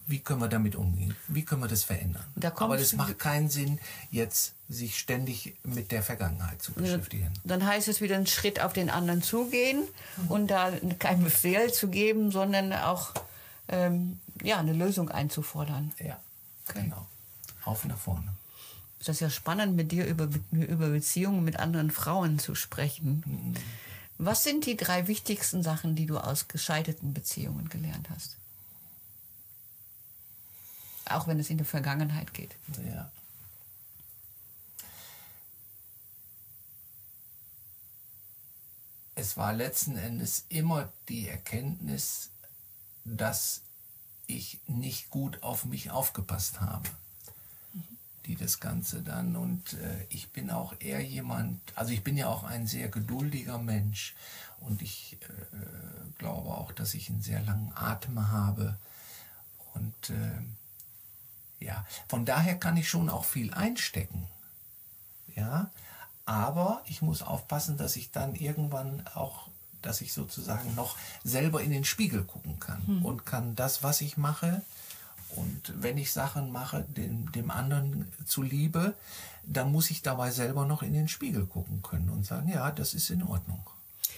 wie 0.08 0.20
können 0.20 0.42
wir 0.42 0.48
damit 0.48 0.76
umgehen? 0.76 1.16
Wie 1.28 1.44
können 1.44 1.62
wir 1.62 1.68
das 1.68 1.84
verändern? 1.84 2.24
Da 2.36 2.52
Aber 2.56 2.78
das 2.78 2.94
macht 2.94 3.20
keinen 3.20 3.50
Sinn, 3.50 3.80
jetzt 4.10 4.54
sich 4.70 4.98
ständig 4.98 5.56
mit 5.64 5.92
der 5.92 6.02
Vergangenheit 6.02 6.62
zu 6.62 6.72
beschäftigen. 6.72 7.32
Dann 7.44 7.66
heißt 7.66 7.90
es 7.90 8.02
wieder 8.02 8.16
einen 8.16 8.28
Schritt 8.28 8.62
auf 8.62 8.74
den 8.74 8.90
anderen 8.90 9.22
zugehen 9.22 9.84
und 10.30 10.48
da 10.48 10.72
keinen 10.98 11.24
Befehl 11.24 11.72
zu 11.74 11.90
geben, 11.90 12.32
sondern 12.32 12.74
auch 12.74 13.14
ähm, 13.68 14.20
ja, 14.42 14.58
eine 14.58 14.74
Lösung 14.74 15.10
einzufordern. 15.10 15.92
Ja, 16.00 16.20
Okay. 16.72 16.84
genau. 16.84 17.08
Auf 17.64 17.86
nach 17.86 17.98
vorne. 17.98 18.34
Das 19.00 19.10
ist 19.10 19.20
ja 19.20 19.30
spannend, 19.30 19.76
mit 19.76 19.92
dir 19.92 20.06
über, 20.06 20.30
über 20.52 20.90
Beziehungen 20.90 21.44
mit 21.44 21.58
anderen 21.58 21.92
Frauen 21.92 22.40
zu 22.40 22.56
sprechen. 22.56 23.24
Mhm. 23.26 23.54
Was 24.18 24.44
sind 24.44 24.68
die 24.68 24.78
drei 24.78 25.08
wichtigsten 25.08 25.64
Sachen, 25.64 25.96
die 25.96 26.06
du 26.06 26.20
aus 26.20 26.48
gescheiterten 26.48 27.14
Beziehungen 27.14 27.70
gelernt 27.70 28.10
hast? 28.12 28.38
Auch 31.06 31.28
wenn 31.28 31.40
es 31.40 31.50
in 31.50 31.58
die 31.58 31.64
Vergangenheit 31.64 32.34
geht. 32.34 32.56
Ja. 32.86 33.12
Es 39.16 39.36
war 39.38 39.54
letzten 39.54 39.98
Endes 39.98 40.46
immer 40.50 40.92
die 41.10 41.28
Erkenntnis, 41.28 42.30
dass 43.04 43.62
ich 44.38 44.60
nicht 44.68 45.10
gut 45.10 45.44
auf 45.44 45.66
mich 45.66 45.92
aufgepasst 45.92 46.62
habe, 46.62 46.90
die 48.26 48.36
das 48.36 48.60
Ganze 48.60 49.02
dann. 49.02 49.36
Und 49.36 49.74
äh, 49.74 50.06
ich 50.10 50.30
bin 50.30 50.52
auch 50.52 50.74
eher 50.80 51.02
jemand, 51.02 51.60
also 51.76 51.92
ich 51.92 52.04
bin 52.04 52.18
ja 52.18 52.28
auch 52.28 52.44
ein 52.44 52.68
sehr 52.68 52.90
geduldiger 52.90 53.58
Mensch. 53.58 54.16
Und 54.60 54.82
ich 54.82 55.18
äh, 55.22 56.18
glaube 56.18 56.50
auch, 56.50 56.72
dass 56.72 56.94
ich 56.94 57.10
einen 57.10 57.22
sehr 57.22 57.42
langen 57.42 57.72
Atem 57.76 58.32
habe. 58.32 58.78
Und 59.74 60.10
äh, 60.10 61.66
ja, 61.66 61.86
von 62.08 62.26
daher 62.26 62.58
kann 62.58 62.78
ich 62.78 62.90
schon 62.90 63.10
auch 63.10 63.26
viel 63.26 63.54
einstecken. 63.54 64.28
Ja, 65.36 65.72
aber 66.26 66.84
ich 66.86 67.02
muss 67.02 67.22
aufpassen, 67.22 67.78
dass 67.78 67.96
ich 67.96 68.12
dann 68.12 68.36
irgendwann 68.36 69.06
auch, 69.14 69.48
dass 69.82 70.02
ich 70.02 70.14
sozusagen 70.14 70.76
noch 70.76 70.96
selber 71.24 71.62
in 71.62 71.72
den 71.72 71.84
Spiegel 71.84 72.24
gucken 72.24 72.60
kann 72.60 73.02
und 73.04 73.26
kann 73.26 73.56
das, 73.56 73.84
was 73.84 74.02
ich 74.02 74.18
mache, 74.18 74.62
und 75.36 75.74
wenn 75.82 75.98
ich 75.98 76.12
Sachen 76.12 76.52
mache, 76.52 76.84
dem, 76.90 77.32
dem 77.32 77.52
anderen 77.52 78.12
zuliebe, 78.26 78.94
dann 79.44 79.72
muss 79.72 79.90
ich 79.90 80.02
dabei 80.02 80.32
selber 80.32 80.66
noch 80.66 80.84
in 80.84 80.94
den 80.94 81.08
Spiegel 81.08 81.46
gucken 81.46 81.82
können 81.82 82.10
und 82.10 82.26
sagen, 82.26 82.50
ja, 82.50 82.72
das 82.72 82.94
ist 82.94 83.10
in 83.10 83.24
Ordnung. 83.24 83.64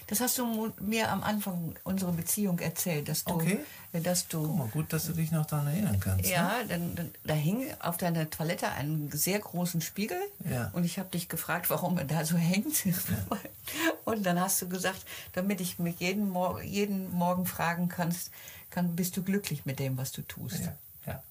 Das 0.07 0.19
hast 0.19 0.37
du 0.37 0.73
mir 0.81 1.09
am 1.11 1.23
Anfang 1.23 1.75
unserer 1.83 2.11
Beziehung 2.11 2.59
erzählt, 2.59 3.07
dass 3.09 3.23
du, 3.23 3.33
Okay. 3.33 3.59
dass 3.93 4.27
Guck 4.29 4.29
du 4.41 4.53
mal, 4.53 4.67
gut, 4.67 4.91
dass 4.91 5.05
du 5.05 5.13
dich 5.13 5.31
noch 5.31 5.45
daran 5.45 5.67
erinnern 5.67 5.99
kannst. 5.99 6.25
Ne? 6.25 6.31
Ja, 6.31 6.55
dann, 6.67 6.95
dann, 6.95 7.11
da 7.23 7.33
hing 7.33 7.65
auf 7.79 7.97
deiner 7.97 8.29
Toilette 8.29 8.67
einen 8.69 9.11
sehr 9.11 9.39
großen 9.39 9.81
Spiegel 9.81 10.17
Ja. 10.49 10.69
und 10.73 10.83
ich 10.83 10.99
habe 10.99 11.09
dich 11.09 11.29
gefragt, 11.29 11.69
warum 11.69 11.97
er 11.97 12.05
da 12.05 12.25
so 12.25 12.35
hängt. 12.37 12.83
Und 14.05 14.25
dann 14.25 14.39
hast 14.39 14.61
du 14.61 14.67
gesagt, 14.67 15.05
damit 15.33 15.61
ich 15.61 15.79
mich 15.79 15.99
jeden, 15.99 16.29
Mor 16.29 16.61
jeden 16.61 17.11
Morgen 17.11 17.45
fragen 17.45 17.87
kannst, 17.89 18.31
kann, 18.69 18.95
bist 18.95 19.15
du 19.17 19.23
glücklich 19.23 19.65
mit 19.65 19.79
dem, 19.79 19.97
was 19.97 20.11
du 20.11 20.21
tust. 20.23 20.59
Ja, 20.59 20.75
ja. 21.05 21.23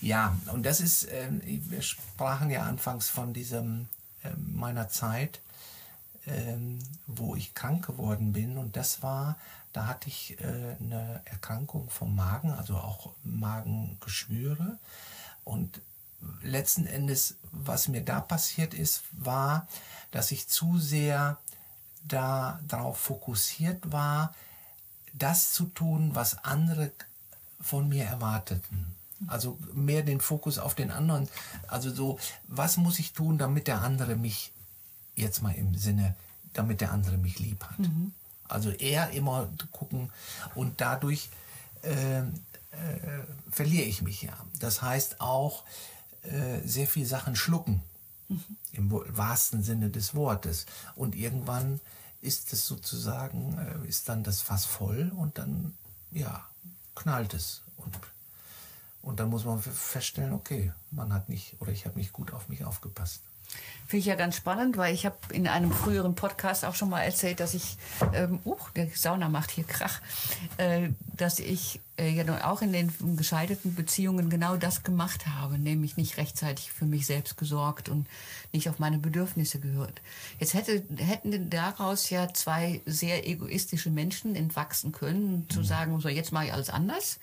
ja 0.00 0.36
und 0.52 0.64
das 0.64 0.80
ist, 0.80 1.06
ähm, 1.10 1.40
wir 1.44 1.82
sprachen 1.82 2.50
ja 2.50 2.62
anfangs 2.64 3.08
von 3.08 3.32
diesem 3.32 3.88
ähm, 4.24 4.54
meiner 4.56 4.88
Zeit, 4.88 5.40
ähm, 6.28 6.78
wo 7.06 7.34
ich 7.36 7.54
krank 7.54 7.86
geworden 7.86 8.32
bin. 8.32 8.58
Und 8.58 8.76
das 8.76 9.02
war, 9.02 9.38
da 9.72 9.86
hatte 9.86 10.08
ich 10.08 10.38
äh, 10.40 10.76
eine 10.80 11.20
Erkrankung 11.24 11.90
vom 11.90 12.14
Magen, 12.14 12.50
also 12.52 12.76
auch 12.76 13.12
Magengeschwüre. 13.24 14.78
Und 15.44 15.80
letzten 16.42 16.86
Endes, 16.86 17.36
was 17.52 17.88
mir 17.88 18.04
da 18.04 18.20
passiert 18.20 18.74
ist, 18.74 19.02
war, 19.12 19.66
dass 20.10 20.30
ich 20.30 20.48
zu 20.48 20.78
sehr 20.78 21.38
da 22.06 22.60
darauf 22.66 22.98
fokussiert 22.98 23.92
war, 23.92 24.34
das 25.12 25.52
zu 25.52 25.66
tun, 25.66 26.10
was 26.14 26.44
andere 26.44 26.92
von 27.60 27.88
mir 27.88 28.04
erwarteten. 28.04 28.94
Also 29.26 29.58
mehr 29.72 30.02
den 30.02 30.20
Fokus 30.20 30.58
auf 30.58 30.74
den 30.74 30.90
anderen. 30.90 31.28
Also 31.66 31.92
so, 31.92 32.18
was 32.46 32.76
muss 32.76 32.98
ich 32.98 33.12
tun, 33.12 33.36
damit 33.36 33.66
der 33.66 33.82
andere 33.82 34.14
mich, 34.14 34.52
jetzt 35.18 35.42
mal 35.42 35.54
im 35.54 35.74
Sinne, 35.74 36.14
damit 36.52 36.80
der 36.80 36.92
andere 36.92 37.18
mich 37.18 37.38
lieb 37.38 37.64
hat. 37.64 37.78
Also 38.48 38.70
eher 38.70 39.10
immer 39.10 39.48
gucken 39.72 40.10
und 40.54 40.80
dadurch 40.80 41.28
äh, 41.82 42.20
äh, 42.20 42.24
verliere 43.50 43.84
ich 43.84 44.02
mich 44.02 44.22
ja. 44.22 44.32
Das 44.58 44.82
heißt 44.82 45.20
auch 45.20 45.64
äh, 46.22 46.60
sehr 46.66 46.86
viel 46.86 47.06
Sachen 47.06 47.36
schlucken, 47.36 47.82
mhm. 48.28 48.44
im 48.72 48.90
wahrsten 48.90 49.62
Sinne 49.62 49.90
des 49.90 50.14
Wortes. 50.14 50.66
Und 50.94 51.14
irgendwann 51.14 51.80
ist 52.20 52.52
es 52.52 52.66
sozusagen, 52.66 53.58
äh, 53.58 53.88
ist 53.88 54.08
dann 54.08 54.24
das 54.24 54.40
Fass 54.40 54.64
voll 54.64 55.12
und 55.16 55.38
dann, 55.38 55.74
ja, 56.10 56.44
knallt 56.94 57.34
es. 57.34 57.62
Und, 57.76 57.96
und 59.02 59.20
dann 59.20 59.30
muss 59.30 59.44
man 59.44 59.60
feststellen, 59.62 60.32
okay, 60.32 60.72
man 60.90 61.12
hat 61.12 61.28
nicht 61.28 61.56
oder 61.60 61.72
ich 61.72 61.86
habe 61.86 61.98
nicht 61.98 62.12
gut 62.12 62.32
auf 62.32 62.48
mich 62.48 62.64
aufgepasst. 62.64 63.22
Finde 63.88 64.00
ich 64.00 64.06
ja 64.06 64.16
ganz 64.16 64.36
spannend, 64.36 64.76
weil 64.76 64.92
ich 64.92 65.06
habe 65.06 65.16
in 65.32 65.48
einem 65.48 65.72
früheren 65.72 66.14
Podcast 66.14 66.66
auch 66.66 66.74
schon 66.74 66.90
mal 66.90 67.00
erzählt, 67.00 67.40
dass 67.40 67.54
ich, 67.54 67.78
ähm, 68.12 68.38
uh, 68.44 68.58
der 68.76 68.88
Sauna 68.94 69.30
macht 69.30 69.50
hier 69.50 69.64
Krach, 69.64 70.02
äh, 70.58 70.90
dass 71.16 71.38
ich 71.38 71.80
äh, 71.96 72.10
ja 72.10 72.50
auch 72.50 72.60
in 72.60 72.74
den 72.74 72.92
gescheiterten 73.16 73.74
Beziehungen 73.74 74.28
genau 74.28 74.56
das 74.56 74.82
gemacht 74.82 75.26
habe, 75.26 75.58
nämlich 75.58 75.96
nicht 75.96 76.18
rechtzeitig 76.18 76.70
für 76.70 76.84
mich 76.84 77.06
selbst 77.06 77.38
gesorgt 77.38 77.88
und 77.88 78.06
nicht 78.52 78.68
auf 78.68 78.78
meine 78.78 78.98
Bedürfnisse 78.98 79.58
gehört. 79.58 80.02
Jetzt 80.38 80.52
hätte, 80.52 80.84
hätten 80.98 81.48
daraus 81.48 82.10
ja 82.10 82.32
zwei 82.34 82.82
sehr 82.84 83.26
egoistische 83.26 83.88
Menschen 83.88 84.36
entwachsen 84.36 84.92
können, 84.92 85.48
zu 85.48 85.60
mhm. 85.60 85.64
sagen, 85.64 86.00
so 86.00 86.10
jetzt 86.10 86.30
mache 86.30 86.44
ich 86.44 86.52
alles 86.52 86.68
anders. 86.68 87.20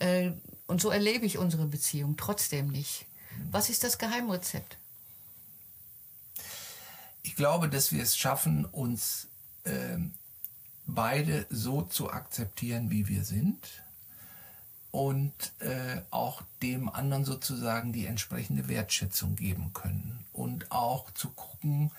Äh, 0.00 0.32
und 0.66 0.80
so 0.80 0.90
erlebe 0.90 1.26
ich 1.26 1.38
unsere 1.38 1.66
Beziehung 1.66 2.16
trotzdem 2.16 2.72
nicht. 2.72 3.06
Was 3.52 3.70
ist 3.70 3.84
das 3.84 3.98
Geheimrezept? 3.98 4.78
Ich 7.22 7.36
glaube, 7.36 7.68
dass 7.68 7.92
wir 7.92 8.02
es 8.02 8.16
schaffen, 8.16 8.64
uns 8.64 9.28
äh, 9.64 9.98
beide 10.86 11.46
so 11.50 11.82
zu 11.82 12.10
akzeptieren, 12.10 12.90
wie 12.90 13.08
wir 13.08 13.24
sind 13.24 13.82
und 14.90 15.32
äh, 15.60 16.02
auch 16.10 16.42
dem 16.60 16.88
anderen 16.88 17.24
sozusagen 17.24 17.92
die 17.92 18.06
entsprechende 18.06 18.68
Wertschätzung 18.68 19.36
geben 19.36 19.72
können 19.72 20.24
und 20.32 20.70
auch 20.70 21.10
zu 21.12 21.30
gucken, 21.30 21.90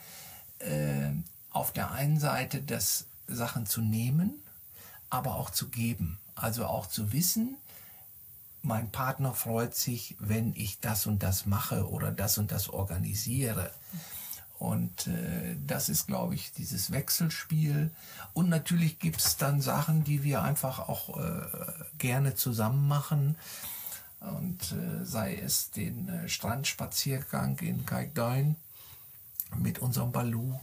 äh, 0.60 1.12
auf 1.50 1.72
der 1.72 1.92
einen 1.92 2.20
Seite 2.20 2.62
das 2.62 3.08
Sachen 3.28 3.66
zu 3.66 3.82
nehmen, 3.82 4.36
aber 5.10 5.36
auch 5.36 5.50
zu 5.50 5.70
geben. 5.70 6.20
Also 6.36 6.66
auch 6.66 6.88
zu 6.88 7.14
wissen, 7.14 7.58
mein 8.62 8.92
Partner 8.92 9.34
freut 9.34 9.76
sich, 9.76 10.16
wenn 10.20 10.56
ich 10.56 10.80
das 10.80 11.06
und 11.06 11.22
das 11.22 11.46
mache 11.46 11.90
oder 11.90 12.12
das 12.12 12.38
und 12.38 12.52
das 12.52 12.70
organisiere. 12.70 13.72
Und 14.64 15.08
äh, 15.08 15.58
das 15.68 15.90
ist, 15.90 16.08
glaube 16.08 16.36
ich, 16.36 16.54
dieses 16.54 16.94
Wechselspiel. 16.94 17.92
Und 18.34 18.48
natürlich 18.48 18.98
gibt 18.98 19.20
es 19.20 19.36
dann 19.36 19.60
Sachen, 19.60 20.06
die 20.06 20.24
wir 20.24 20.42
einfach 20.42 20.88
auch 20.88 21.20
äh, 21.20 21.42
gerne 21.98 22.36
zusammen 22.36 22.88
machen. 22.88 23.36
Und 24.22 24.72
äh, 24.72 25.04
sei 25.04 25.36
es 25.36 25.72
den 25.72 26.08
äh, 26.08 26.30
Strandspaziergang 26.30 27.60
in 27.60 27.86
Kaikdoin 27.86 28.56
mit 29.58 29.80
unserem 29.80 30.14
Balu 30.14 30.58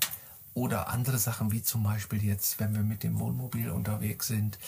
oder 0.54 0.88
andere 0.88 1.18
Sachen 1.18 1.52
wie 1.52 1.62
zum 1.62 1.82
Beispiel 1.82 2.24
jetzt, 2.24 2.58
wenn 2.58 2.74
wir 2.74 2.82
mit 2.82 3.02
dem 3.02 3.20
Wohnmobil 3.20 3.68
unterwegs 3.68 4.28
sind, 4.28 4.58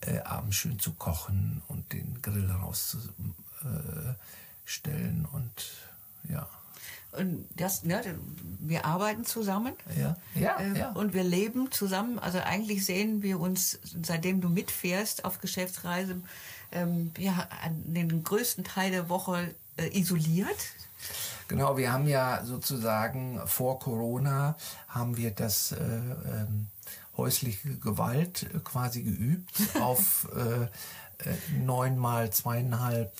äh, 0.00 0.18
abends 0.22 0.56
schön 0.56 0.80
zu 0.80 0.94
kochen 0.94 1.62
und 1.68 1.92
den 1.92 2.20
Grill 2.20 2.50
rauszustellen 2.50 5.24
und 5.30 5.70
ja. 6.28 6.48
Und 7.12 7.46
das, 7.56 7.84
ne, 7.84 8.02
wir 8.60 8.86
arbeiten 8.86 9.24
zusammen. 9.24 9.74
Ja. 9.98 10.16
Ja, 10.34 10.56
äh, 10.58 10.78
ja. 10.78 10.92
Und 10.92 11.12
wir 11.12 11.24
leben 11.24 11.70
zusammen. 11.70 12.18
Also 12.18 12.38
eigentlich 12.38 12.86
sehen 12.86 13.22
wir 13.22 13.38
uns, 13.38 13.78
seitdem 14.02 14.40
du 14.40 14.48
mitfährst 14.48 15.24
auf 15.24 15.38
Geschäftsreise, 15.38 16.20
ähm, 16.72 17.12
ja, 17.18 17.48
an 17.64 17.82
den 17.92 18.24
größten 18.24 18.64
Teil 18.64 18.90
der 18.90 19.08
Woche 19.08 19.54
äh, 19.76 19.98
isoliert. 19.98 20.56
Genau, 21.48 21.76
wir 21.76 21.92
haben 21.92 22.08
ja 22.08 22.44
sozusagen 22.44 23.40
vor 23.46 23.78
Corona 23.78 24.56
haben 24.88 25.16
wir 25.16 25.32
das 25.32 25.72
äh, 25.72 25.76
ähm, 25.84 26.68
häusliche 27.16 27.76
Gewalt 27.76 28.44
äh, 28.44 28.58
quasi 28.64 29.02
geübt 29.02 29.52
auf 29.80 30.28
äh, 30.34 30.62
äh, 30.62 30.68
neun 31.62 31.98
mal 31.98 32.32
zweieinhalb 32.32 33.12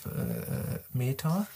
Meter 0.93 1.47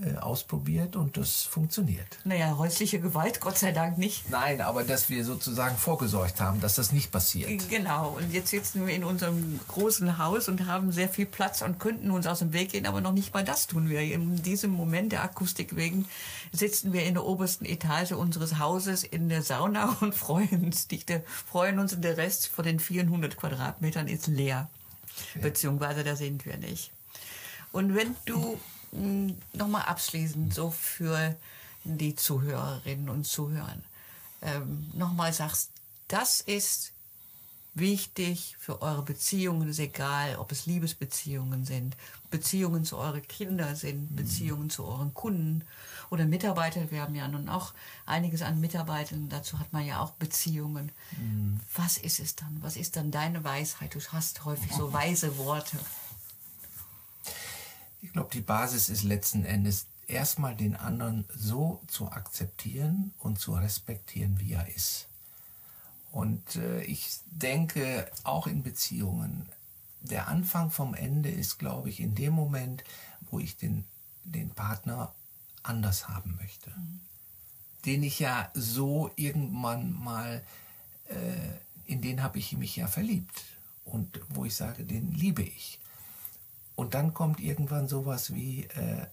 äh, 0.00 0.16
ausprobiert 0.16 0.96
und 0.96 1.18
das 1.18 1.42
funktioniert. 1.42 2.06
Naja, 2.24 2.56
häusliche 2.56 2.98
Gewalt, 2.98 3.40
Gott 3.40 3.58
sei 3.58 3.72
Dank 3.72 3.98
nicht. 3.98 4.30
Nein, 4.30 4.62
aber 4.62 4.84
dass 4.84 5.10
wir 5.10 5.22
sozusagen 5.22 5.76
vorgesorgt 5.76 6.40
haben, 6.40 6.60
dass 6.60 6.76
das 6.76 6.92
nicht 6.92 7.12
passiert. 7.12 7.68
Genau, 7.68 8.16
und 8.16 8.32
jetzt 8.32 8.48
sitzen 8.48 8.86
wir 8.86 8.94
in 8.94 9.04
unserem 9.04 9.60
großen 9.68 10.16
Haus 10.16 10.48
und 10.48 10.66
haben 10.66 10.92
sehr 10.92 11.10
viel 11.10 11.26
Platz 11.26 11.60
und 11.60 11.78
könnten 11.78 12.10
uns 12.10 12.26
aus 12.26 12.38
dem 12.38 12.54
Weg 12.54 12.72
gehen, 12.72 12.86
aber 12.86 13.02
noch 13.02 13.12
nicht 13.12 13.34
mal 13.34 13.44
das 13.44 13.66
tun 13.66 13.90
wir. 13.90 14.00
In 14.00 14.42
diesem 14.42 14.70
Moment 14.70 15.12
der 15.12 15.22
Akustik 15.22 15.76
wegen 15.76 16.06
sitzen 16.52 16.92
wir 16.92 17.04
in 17.04 17.14
der 17.14 17.24
obersten 17.24 17.66
Etage 17.66 18.12
unseres 18.12 18.58
Hauses 18.58 19.04
in 19.04 19.28
der 19.28 19.42
Sauna 19.42 19.96
und 20.00 20.14
freuen 20.14 20.64
uns, 20.64 20.88
freuen 21.46 21.78
uns 21.78 21.92
und 21.92 22.02
der 22.02 22.16
Rest 22.16 22.48
von 22.48 22.64
den 22.64 22.80
400 22.80 23.36
Quadratmetern 23.36 24.08
ist 24.08 24.26
leer. 24.26 24.70
Ja. 25.34 25.42
Beziehungsweise 25.42 26.02
da 26.02 26.16
sind 26.16 26.46
wir 26.46 26.56
nicht. 26.56 26.90
Und 27.72 27.94
wenn 27.94 28.16
du 28.24 28.58
nochmal 28.92 29.82
abschließend 29.82 30.54
so 30.54 30.70
für 30.70 31.36
die 31.84 32.14
Zuhörerinnen 32.14 33.08
und 33.08 33.26
Zuhörer 33.26 33.76
ähm, 34.42 34.90
nochmal 34.92 35.32
sagst, 35.32 35.70
das 36.08 36.40
ist 36.40 36.92
wichtig 37.74 38.56
für 38.58 38.82
eure 38.82 39.02
Beziehungen, 39.02 39.68
ist 39.68 39.78
egal, 39.78 40.36
ob 40.36 40.52
es 40.52 40.66
Liebesbeziehungen 40.66 41.64
sind, 41.64 41.96
Beziehungen 42.30 42.84
zu 42.84 42.98
euren 42.98 43.26
Kindern 43.26 43.76
sind, 43.76 44.10
mhm. 44.10 44.16
Beziehungen 44.16 44.68
zu 44.68 44.84
euren 44.84 45.14
Kunden 45.14 45.64
oder 46.10 46.26
Mitarbeiter. 46.26 46.90
Wir 46.90 47.00
haben 47.00 47.14
ja 47.14 47.26
nun 47.28 47.48
auch 47.48 47.72
einiges 48.04 48.42
an 48.42 48.60
Mitarbeitern, 48.60 49.30
dazu 49.30 49.58
hat 49.58 49.72
man 49.72 49.86
ja 49.86 50.00
auch 50.00 50.10
Beziehungen. 50.12 50.92
Mhm. 51.16 51.60
Was 51.74 51.96
ist 51.96 52.20
es 52.20 52.36
dann? 52.36 52.58
Was 52.60 52.76
ist 52.76 52.96
dann 52.96 53.10
deine 53.10 53.42
Weisheit? 53.42 53.94
Du 53.94 54.00
hast 54.12 54.44
häufig 54.44 54.72
so 54.72 54.92
weise 54.92 55.38
Worte. 55.38 55.78
Ich 58.02 58.12
glaube, 58.12 58.30
die 58.32 58.40
Basis 58.40 58.88
ist 58.88 59.04
letzten 59.04 59.44
Endes 59.44 59.86
erstmal 60.06 60.56
den 60.56 60.76
anderen 60.76 61.24
so 61.34 61.80
zu 61.86 62.10
akzeptieren 62.10 63.14
und 63.18 63.38
zu 63.38 63.54
respektieren, 63.54 64.38
wie 64.40 64.52
er 64.52 64.68
ist. 64.68 65.08
Und 66.10 66.56
äh, 66.56 66.82
ich 66.82 67.20
denke, 67.26 68.10
auch 68.24 68.46
in 68.46 68.62
Beziehungen, 68.62 69.48
der 70.02 70.28
Anfang 70.28 70.70
vom 70.70 70.94
Ende 70.94 71.30
ist, 71.30 71.58
glaube 71.58 71.88
ich, 71.88 72.00
in 72.00 72.14
dem 72.14 72.34
Moment, 72.34 72.84
wo 73.30 73.38
ich 73.38 73.56
den, 73.56 73.84
den 74.24 74.50
Partner 74.50 75.14
anders 75.62 76.08
haben 76.08 76.36
möchte. 76.36 76.70
Mhm. 76.70 77.00
Den 77.86 78.02
ich 78.02 78.18
ja 78.18 78.50
so 78.52 79.10
irgendwann 79.16 79.92
mal, 79.92 80.44
äh, 81.08 81.90
in 81.90 82.02
den 82.02 82.22
habe 82.22 82.38
ich 82.38 82.52
mich 82.56 82.76
ja 82.76 82.88
verliebt. 82.88 83.44
Und 83.84 84.20
wo 84.28 84.44
ich 84.44 84.54
sage, 84.54 84.84
den 84.84 85.12
liebe 85.12 85.42
ich. 85.42 85.80
Und 86.74 86.94
dann 86.94 87.14
kommt 87.14 87.40
irgendwann 87.40 87.88
sowas 87.88 88.34
wie, 88.34 88.64
äh, 88.64 89.06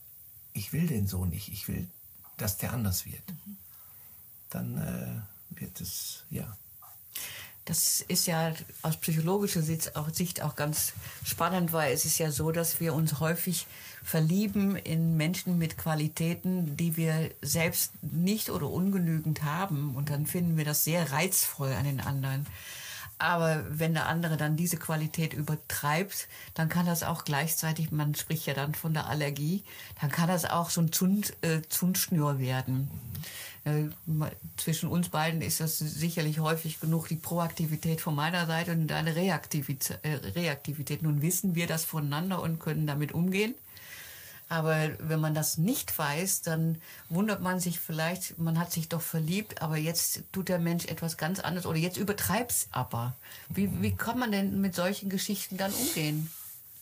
ich 0.53 0.73
will 0.73 0.87
den 0.87 1.07
so 1.07 1.25
nicht, 1.25 1.49
ich 1.49 1.67
will, 1.67 1.87
dass 2.37 2.57
der 2.57 2.73
anders 2.73 3.05
wird. 3.05 3.27
Mhm. 3.27 3.57
Dann 4.49 4.77
äh, 4.77 5.59
wird 5.59 5.79
es, 5.81 6.23
ja. 6.29 6.57
Das 7.65 8.01
ist 8.01 8.25
ja 8.25 8.53
aus 8.81 8.97
psychologischer 8.97 9.61
Sicht 9.61 9.95
auch, 9.95 10.09
Sicht 10.09 10.41
auch 10.41 10.55
ganz 10.55 10.93
spannend, 11.23 11.71
weil 11.71 11.93
es 11.93 12.03
ist 12.03 12.17
ja 12.17 12.31
so, 12.31 12.51
dass 12.51 12.79
wir 12.79 12.95
uns 12.95 13.19
häufig 13.19 13.67
verlieben 14.03 14.75
in 14.75 15.17
Menschen 15.17 15.59
mit 15.59 15.77
Qualitäten, 15.77 16.77
die 16.77 16.97
wir 16.97 17.29
selbst 17.43 17.91
nicht 18.01 18.49
oder 18.49 18.67
ungenügend 18.67 19.43
haben. 19.43 19.95
Und 19.95 20.09
dann 20.09 20.25
finden 20.25 20.57
wir 20.57 20.65
das 20.65 20.83
sehr 20.83 21.11
reizvoll 21.11 21.73
an 21.73 21.83
den 21.83 21.99
anderen. 21.99 22.47
Aber 23.19 23.65
wenn 23.69 23.93
der 23.93 24.07
andere 24.07 24.37
dann 24.37 24.55
diese 24.55 24.77
Qualität 24.77 25.33
übertreibt, 25.33 26.29
dann 26.53 26.69
kann 26.69 26.85
das 26.85 27.03
auch 27.03 27.25
gleichzeitig, 27.25 27.91
man 27.91 28.15
spricht 28.15 28.45
ja 28.45 28.53
dann 28.53 28.73
von 28.73 28.93
der 28.93 29.07
Allergie, 29.07 29.63
dann 29.99 30.09
kann 30.09 30.29
das 30.29 30.45
auch 30.45 30.69
so 30.69 30.81
ein 30.81 30.93
Zund, 30.93 31.33
äh, 31.41 31.61
Zundschnür 31.67 32.39
werden. 32.39 32.89
Äh, 33.65 33.89
zwischen 34.55 34.87
uns 34.87 35.09
beiden 35.09 35.41
ist 35.41 35.59
das 35.59 35.79
sicherlich 35.79 36.39
häufig 36.39 36.79
genug 36.79 37.09
die 37.09 37.17
Proaktivität 37.17 37.99
von 37.99 38.15
meiner 38.15 38.45
Seite 38.45 38.71
und 38.71 38.87
deine 38.87 39.15
Reaktivität. 39.15 39.99
Äh, 40.03 40.15
Reaktivität. 40.15 41.01
Nun 41.01 41.21
wissen 41.21 41.55
wir 41.55 41.67
das 41.67 41.83
voneinander 41.83 42.41
und 42.41 42.59
können 42.59 42.87
damit 42.87 43.11
umgehen. 43.11 43.53
Aber 44.49 44.89
wenn 44.99 45.19
man 45.19 45.35
das 45.35 45.59
nicht 45.59 45.95
weiß, 45.95 46.41
dann 46.41 46.79
wundert 47.07 47.39
man 47.41 47.59
sich 47.59 47.79
vielleicht, 47.79 48.39
man 48.39 48.57
hat 48.57 48.71
sich 48.71 48.89
doch 48.89 49.01
verliebt, 49.01 49.61
aber 49.61 49.77
jetzt 49.77 50.23
tut 50.31 50.49
der 50.49 50.57
Mensch 50.57 50.85
etwas 50.85 51.17
ganz 51.17 51.39
anderes 51.39 51.67
oder 51.67 51.77
jetzt 51.77 51.97
übertreibt 51.97 52.51
es 52.51 52.67
aber. 52.71 53.15
Wie, 53.49 53.81
wie 53.81 53.95
kann 53.95 54.17
man 54.17 54.31
denn 54.31 54.59
mit 54.59 54.73
solchen 54.73 55.09
Geschichten 55.09 55.57
dann 55.57 55.71
umgehen? 55.71 56.31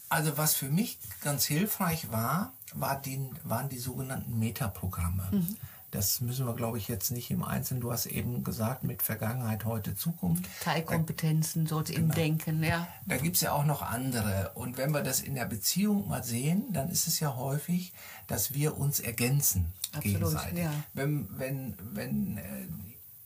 Also 0.07 0.38
was 0.38 0.55
für 0.55 0.70
mich 0.70 0.97
ganz 1.22 1.43
hilfreich 1.45 2.09
war, 2.09 2.53
war 2.74 3.01
die, 3.01 3.30
waren 3.43 3.68
die 3.68 3.80
sogenannten 3.80 4.39
Metaprogramme. 4.39 5.28
Mhm. 5.32 5.57
Das 5.92 6.20
müssen 6.20 6.46
wir, 6.46 6.54
glaube 6.54 6.78
ich, 6.78 6.90
jetzt 6.90 7.12
nicht 7.12 7.32
im 7.32 7.44
Einzelnen. 7.44 7.80
Du 7.80 7.92
hast 7.92 8.08
eben 8.08 8.44
gesagt, 8.44 8.84
mit 8.84 9.02
Vergangenheit, 9.02 9.64
heute, 9.64 9.96
Zukunft. 9.96 10.44
Teilkompetenzen, 10.62 11.66
so 11.66 11.80
im 11.80 11.86
genau. 11.86 12.14
Denken, 12.14 12.62
ja. 12.62 12.88
Da 13.06 13.16
gibt 13.16 13.38
es 13.38 13.42
ja 13.42 13.54
auch 13.54 13.64
noch 13.64 13.82
andere. 13.82 14.52
Und 14.56 14.78
wenn 14.78 14.92
wir 14.92 15.02
das 15.02 15.22
in 15.22 15.36
der 15.36 15.46
Beziehung 15.46 16.10
mal 16.10 16.24
sehen, 16.24 16.74
dann 16.74 16.90
ist 16.90 17.08
es 17.08 17.22
ja 17.22 17.38
häufig, 17.38 17.94
dass 18.28 18.54
wir 18.54 18.78
uns 18.78 19.00
ergänzen 19.00 19.72
Absolut, 19.94 20.04
gegenseitig. 20.04 20.60
Ja. 20.60 20.74
Wenn, 20.94 21.28
wenn, 21.40 21.78
wenn 21.94 22.38
äh, 22.38 22.68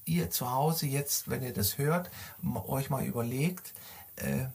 ihr 0.06 0.30
zu 0.30 0.52
Hause 0.52 0.86
jetzt, 0.86 1.30
wenn 1.32 1.42
ihr 1.42 1.54
das 1.54 1.80
hört, 1.80 2.12
euch 2.68 2.92
mal 2.92 3.04
überlegt, 3.04 3.74
äh, 4.18 4.46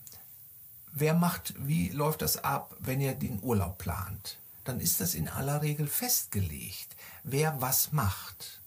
wer 0.93 1.15
macht, 1.15 1.55
wie 1.59 1.89
läuft 1.89 2.23
das 2.23 2.43
ab, 2.45 2.77
wenn 2.79 3.01
ihr 3.01 3.15
den 3.15 3.43
Urlaub 3.43 3.79
plant? 3.79 4.39
Dann 4.67 4.81
ist 4.81 5.01
das 5.01 5.15
in 5.15 5.29
aller 5.29 5.63
Regel 5.63 5.87
festgelegt 5.87 6.97
wer 7.27 7.61
was 7.61 7.93
macht. 7.93 8.61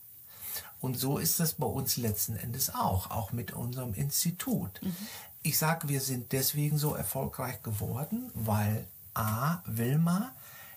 Und 0.80 0.97
so 0.97 1.18
ist 1.18 1.39
das 1.39 1.54
bei 1.54 1.66
uns 1.66 1.97
letzten 1.97 2.36
Endes 2.36 2.74
auch, 2.74 3.10
auch 3.10 3.32
mit 3.32 3.52
unserem 3.52 3.93
Institut. 3.93 4.82
Mhm. 4.82 4.95
Ich 5.41 5.58
sage, 5.58 5.89
wir 5.89 6.02
sind 6.02 6.32
deswegen 6.32 6.78
so 6.78 6.93
erfolgreich 6.93 7.64
geworden, 7.64 8.30
weil 8.34 8.86
A, 9.14 9.60
Wilma 9.66 10.36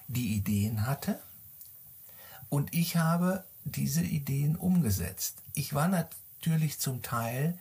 die 0.08 0.34
Ideen 0.34 0.86
hatte 0.86 1.20
und 2.48 2.74
ich 2.74 2.96
habe 2.96 3.44
diese 3.64 4.02
Ideen 4.02 4.56
umgesetzt. 4.56 5.36
Ich 5.54 5.74
war 5.74 5.88
natürlich 5.88 6.78
zum 6.78 7.02
Teil 7.02 7.58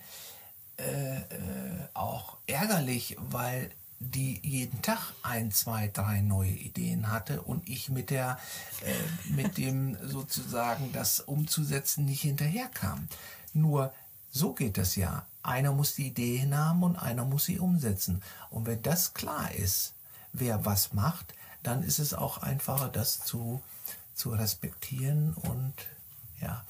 äh, 0.78 1.18
äh, 1.18 1.22
auch 1.94 2.38
ärgerlich, 2.48 3.18
weil 3.20 3.70
die 4.02 4.40
jeden 4.44 4.82
Tag 4.82 5.14
ein, 5.22 5.52
zwei, 5.52 5.88
drei 5.88 6.22
neue 6.22 6.52
Ideen 6.52 7.12
hatte 7.12 7.42
und 7.44 7.68
ich 7.70 7.90
mit 7.90 8.10
der, 8.10 8.40
äh, 8.84 9.32
mit 9.32 9.58
dem 9.58 9.96
sozusagen 10.08 10.92
das 10.92 11.20
umzusetzen 11.20 12.06
nicht 12.06 12.22
hinterherkam. 12.22 13.08
Nur 13.54 13.94
so 14.32 14.54
geht 14.54 14.78
das 14.78 14.96
ja. 14.96 15.26
Einer 15.44 15.72
muss 15.72 15.96
die 15.96 16.08
Idee 16.08 16.50
haben 16.52 16.84
und 16.84 16.96
einer 16.96 17.26
muss 17.26 17.46
sie 17.46 17.60
umsetzen. 17.60 18.24
Und 18.50 18.66
wenn 18.66 18.82
das 18.82 19.14
klar 19.14 19.54
ist, 19.54 19.94
wer 20.34 20.66
was 20.66 20.94
macht, 20.94 21.34
dann 21.62 21.84
ist 21.84 22.00
es 22.00 22.14
auch 22.14 22.40
einfacher, 22.40 22.90
das 22.90 23.20
zu, 23.20 23.62
zu 24.16 24.32
respektieren 24.32 25.34
und 25.34 25.74
ja. 26.42 26.66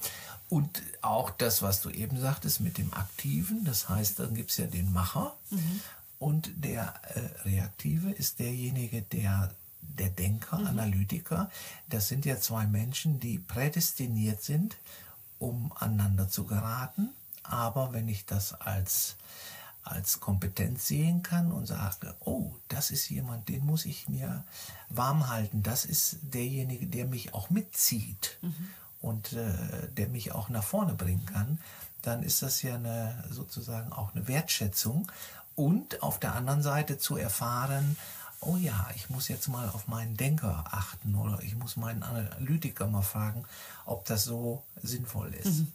Und 0.50 0.82
auch 1.00 1.30
das, 1.30 1.62
was 1.62 1.80
du 1.80 1.88
eben 1.88 2.20
sagtest 2.20 2.60
mit 2.60 2.76
dem 2.76 2.92
Aktiven, 2.92 3.64
das 3.64 3.88
heißt, 3.88 4.18
dann 4.18 4.34
gibt 4.34 4.50
es 4.50 4.58
ja 4.58 4.66
den 4.66 4.92
Macher. 4.92 5.34
Mhm. 5.48 5.80
Und 6.22 6.52
der 6.54 6.94
äh, 7.16 7.48
Reaktive 7.48 8.12
ist 8.12 8.38
derjenige, 8.38 9.02
der 9.02 9.50
der 9.80 10.08
Denker, 10.08 10.58
mhm. 10.58 10.68
Analytiker. 10.68 11.50
Das 11.88 12.06
sind 12.06 12.24
ja 12.24 12.38
zwei 12.38 12.64
Menschen, 12.64 13.18
die 13.18 13.38
prädestiniert 13.38 14.40
sind, 14.40 14.76
um 15.40 15.72
aneinander 15.72 16.28
zu 16.28 16.44
geraten. 16.44 17.08
Aber 17.42 17.92
wenn 17.92 18.06
ich 18.06 18.24
das 18.24 18.54
als, 18.54 19.16
als 19.82 20.20
Kompetenz 20.20 20.86
sehen 20.86 21.24
kann 21.24 21.50
und 21.50 21.66
sage, 21.66 22.14
oh, 22.20 22.52
das 22.68 22.92
ist 22.92 23.08
jemand, 23.10 23.48
den 23.48 23.66
muss 23.66 23.84
ich 23.84 24.08
mir 24.08 24.44
warm 24.90 25.28
halten, 25.28 25.64
das 25.64 25.84
ist 25.84 26.18
derjenige, 26.22 26.86
der 26.86 27.06
mich 27.06 27.34
auch 27.34 27.50
mitzieht 27.50 28.38
mhm. 28.42 28.68
und 29.00 29.32
äh, 29.32 29.88
der 29.96 30.06
mich 30.06 30.30
auch 30.30 30.50
nach 30.50 30.62
vorne 30.62 30.94
bringen 30.94 31.26
kann, 31.26 31.58
dann 32.02 32.22
ist 32.22 32.42
das 32.42 32.62
ja 32.62 32.76
eine, 32.76 33.24
sozusagen 33.30 33.92
auch 33.92 34.14
eine 34.14 34.28
Wertschätzung 34.28 35.10
und 35.62 36.02
auf 36.02 36.18
der 36.18 36.34
anderen 36.34 36.60
Seite 36.60 36.98
zu 36.98 37.16
erfahren, 37.16 37.96
oh 38.40 38.56
ja, 38.56 38.88
ich 38.96 39.10
muss 39.10 39.28
jetzt 39.28 39.46
mal 39.46 39.68
auf 39.68 39.86
meinen 39.86 40.16
Denker 40.16 40.64
achten 40.72 41.14
oder 41.14 41.40
ich 41.40 41.54
muss 41.54 41.76
meinen 41.76 42.02
Analytiker 42.02 42.88
mal 42.88 43.02
fragen, 43.02 43.44
ob 43.86 44.04
das 44.06 44.24
so 44.24 44.64
sinnvoll 44.82 45.32
ist. 45.34 45.60
Mhm. 45.60 45.72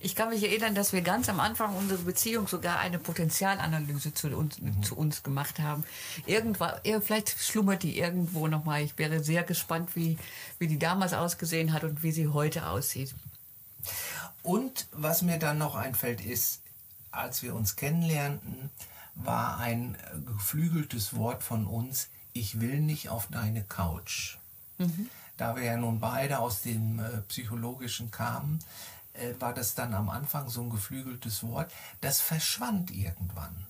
Ich 0.00 0.14
kann 0.14 0.28
mich 0.28 0.42
erinnern, 0.42 0.74
dass 0.74 0.92
wir 0.92 1.00
ganz 1.00 1.30
am 1.30 1.40
Anfang 1.40 1.74
unserer 1.74 2.02
Beziehung 2.02 2.46
sogar 2.46 2.78
eine 2.78 2.98
Potenzialanalyse 2.98 4.12
zu 4.12 4.28
uns, 4.36 4.58
mhm. 4.58 4.82
zu 4.82 4.98
uns 4.98 5.22
gemacht 5.22 5.60
haben. 5.60 5.84
Irgendwann, 6.26 6.74
vielleicht 7.00 7.30
schlummert 7.40 7.82
die 7.82 7.98
irgendwo 7.98 8.48
nochmal. 8.48 8.82
Ich 8.82 8.98
wäre 8.98 9.24
sehr 9.24 9.44
gespannt, 9.44 9.96
wie, 9.96 10.18
wie 10.58 10.66
die 10.66 10.78
damals 10.78 11.14
ausgesehen 11.14 11.72
hat 11.72 11.84
und 11.84 12.02
wie 12.02 12.12
sie 12.12 12.28
heute 12.28 12.66
aussieht. 12.66 13.14
Und 14.42 14.88
was 14.92 15.22
mir 15.22 15.38
dann 15.38 15.56
noch 15.56 15.74
einfällt, 15.74 16.20
ist, 16.20 16.60
als 17.10 17.42
wir 17.42 17.54
uns 17.54 17.76
kennenlernten, 17.76 18.70
war 19.14 19.58
ein 19.58 19.96
geflügeltes 20.26 21.14
Wort 21.14 21.42
von 21.42 21.66
uns, 21.66 22.08
ich 22.32 22.60
will 22.60 22.80
nicht 22.80 23.08
auf 23.08 23.28
deine 23.28 23.62
Couch. 23.62 24.38
Mhm. 24.78 25.08
Da 25.36 25.56
wir 25.56 25.64
ja 25.64 25.76
nun 25.76 26.00
beide 26.00 26.38
aus 26.38 26.62
dem 26.62 26.98
äh, 26.98 27.20
Psychologischen 27.28 28.10
kamen, 28.10 28.58
äh, 29.14 29.34
war 29.38 29.54
das 29.54 29.74
dann 29.74 29.94
am 29.94 30.08
Anfang 30.08 30.48
so 30.48 30.62
ein 30.62 30.70
geflügeltes 30.70 31.42
Wort. 31.42 31.72
Das 32.00 32.20
verschwand 32.20 32.90
irgendwann. 32.90 33.66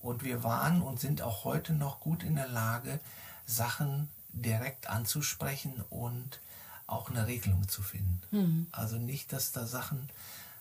Und 0.00 0.24
wir 0.24 0.42
waren 0.42 0.82
und 0.82 1.00
sind 1.00 1.22
auch 1.22 1.44
heute 1.44 1.72
noch 1.72 2.00
gut 2.00 2.22
in 2.22 2.34
der 2.34 2.48
Lage, 2.48 3.00
Sachen 3.46 4.08
direkt 4.32 4.88
anzusprechen 4.88 5.84
und 5.90 6.40
auch 6.86 7.10
eine 7.10 7.26
Regelung 7.26 7.68
zu 7.68 7.82
finden. 7.82 8.20
Mhm. 8.30 8.66
Also 8.72 8.96
nicht, 8.96 9.32
dass 9.32 9.52
da 9.52 9.66
Sachen, 9.66 10.10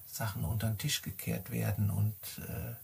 Sachen 0.08 0.44
unter 0.44 0.68
den 0.68 0.78
Tisch 0.78 1.02
gekehrt 1.02 1.52
werden 1.52 1.90
und 1.90 2.16
äh, 2.48 2.76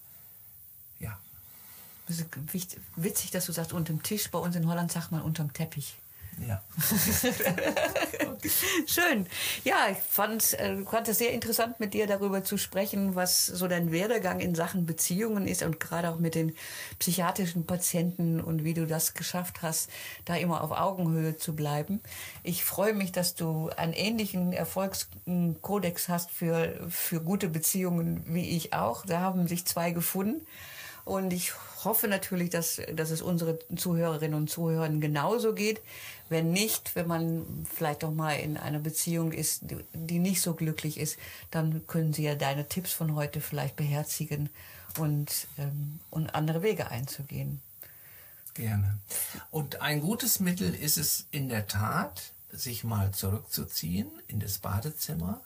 witzig, 2.95 3.31
dass 3.31 3.45
du 3.45 3.51
sagst, 3.51 3.73
unterm 3.73 4.03
Tisch. 4.03 4.29
Bei 4.31 4.39
uns 4.39 4.55
in 4.55 4.67
Holland 4.67 4.91
sagt 4.91 5.11
man 5.11 5.21
unterm 5.21 5.53
Teppich. 5.53 5.97
Ja. 6.45 6.61
Schön. 8.85 9.25
Ja, 9.63 9.87
ich 9.91 9.97
fand, 9.97 10.53
äh, 10.59 10.83
fand 10.85 11.07
es 11.07 11.17
sehr 11.17 11.33
interessant, 11.33 11.79
mit 11.79 11.95
dir 11.95 12.05
darüber 12.05 12.43
zu 12.43 12.57
sprechen, 12.57 13.15
was 13.15 13.47
so 13.47 13.67
dein 13.67 13.91
Werdegang 13.91 14.39
in 14.39 14.53
Sachen 14.53 14.85
Beziehungen 14.85 15.47
ist 15.47 15.63
und 15.63 15.79
gerade 15.79 16.09
auch 16.09 16.19
mit 16.19 16.35
den 16.35 16.55
psychiatrischen 16.99 17.65
Patienten 17.65 18.39
und 18.39 18.63
wie 18.63 18.75
du 18.75 18.85
das 18.85 19.15
geschafft 19.15 19.63
hast, 19.63 19.89
da 20.25 20.35
immer 20.35 20.63
auf 20.63 20.71
Augenhöhe 20.71 21.37
zu 21.37 21.55
bleiben. 21.55 22.01
Ich 22.43 22.63
freue 22.63 22.93
mich, 22.93 23.11
dass 23.11 23.33
du 23.33 23.69
einen 23.75 23.93
ähnlichen 23.93 24.53
Erfolgskodex 24.53 26.07
hast 26.07 26.29
für, 26.29 26.87
für 26.89 27.19
gute 27.19 27.49
Beziehungen 27.49 28.23
wie 28.27 28.55
ich 28.55 28.73
auch. 28.73 29.05
Da 29.07 29.21
haben 29.21 29.47
sich 29.47 29.65
zwei 29.65 29.89
gefunden. 29.89 30.45
Und 31.07 31.31
ich 31.31 31.53
hoffe 31.85 32.09
natürlich, 32.09 32.49
dass, 32.49 32.81
dass 32.93 33.11
es 33.11 33.21
unsere 33.21 33.59
Zuhörerinnen 33.73 34.37
und 34.37 34.49
Zuhörern 34.49 34.99
genauso 34.99 35.53
geht. 35.53 35.81
Wenn 36.27 36.51
nicht, 36.51 36.97
wenn 36.97 37.07
man 37.07 37.65
vielleicht 37.73 38.03
auch 38.03 38.11
mal 38.11 38.33
in 38.33 38.57
einer 38.57 38.79
Beziehung 38.79 39.31
ist, 39.31 39.61
die 39.93 40.19
nicht 40.19 40.41
so 40.41 40.53
glücklich 40.53 40.99
ist, 40.99 41.17
dann 41.49 41.87
können 41.87 42.11
Sie 42.11 42.23
ja 42.23 42.35
deine 42.35 42.67
Tipps 42.67 42.91
von 42.91 43.15
heute 43.15 43.39
vielleicht 43.39 43.77
beherzigen 43.77 44.49
und, 44.99 45.47
ähm, 45.57 46.01
und 46.09 46.35
andere 46.35 46.61
Wege 46.61 46.91
einzugehen. 46.91 47.61
Gerne. 48.53 48.99
Und 49.49 49.81
ein 49.81 50.01
gutes 50.01 50.41
Mittel 50.41 50.75
ist 50.75 50.97
es 50.97 51.27
in 51.31 51.47
der 51.47 51.67
Tat, 51.67 52.33
sich 52.51 52.83
mal 52.83 53.11
zurückzuziehen 53.11 54.11
in 54.27 54.41
das 54.41 54.57
Badezimmer 54.57 55.39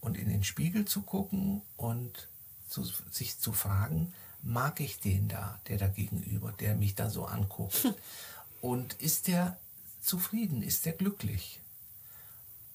und 0.00 0.18
in 0.18 0.28
den 0.28 0.44
Spiegel 0.44 0.84
zu 0.84 1.00
gucken 1.00 1.62
und 1.78 2.28
zu, 2.68 2.84
sich 3.10 3.38
zu 3.38 3.54
fragen, 3.54 4.12
mag 4.42 4.80
ich 4.80 5.00
den 5.00 5.28
da, 5.28 5.58
der 5.68 5.78
da 5.78 5.88
gegenüber, 5.88 6.52
der 6.52 6.74
mich 6.74 6.94
da 6.94 7.10
so 7.10 7.24
anguckt? 7.24 7.94
Und 8.60 8.94
ist 8.94 9.28
der 9.28 9.58
zufrieden? 10.00 10.62
Ist 10.62 10.84
der 10.84 10.92
glücklich? 10.92 11.60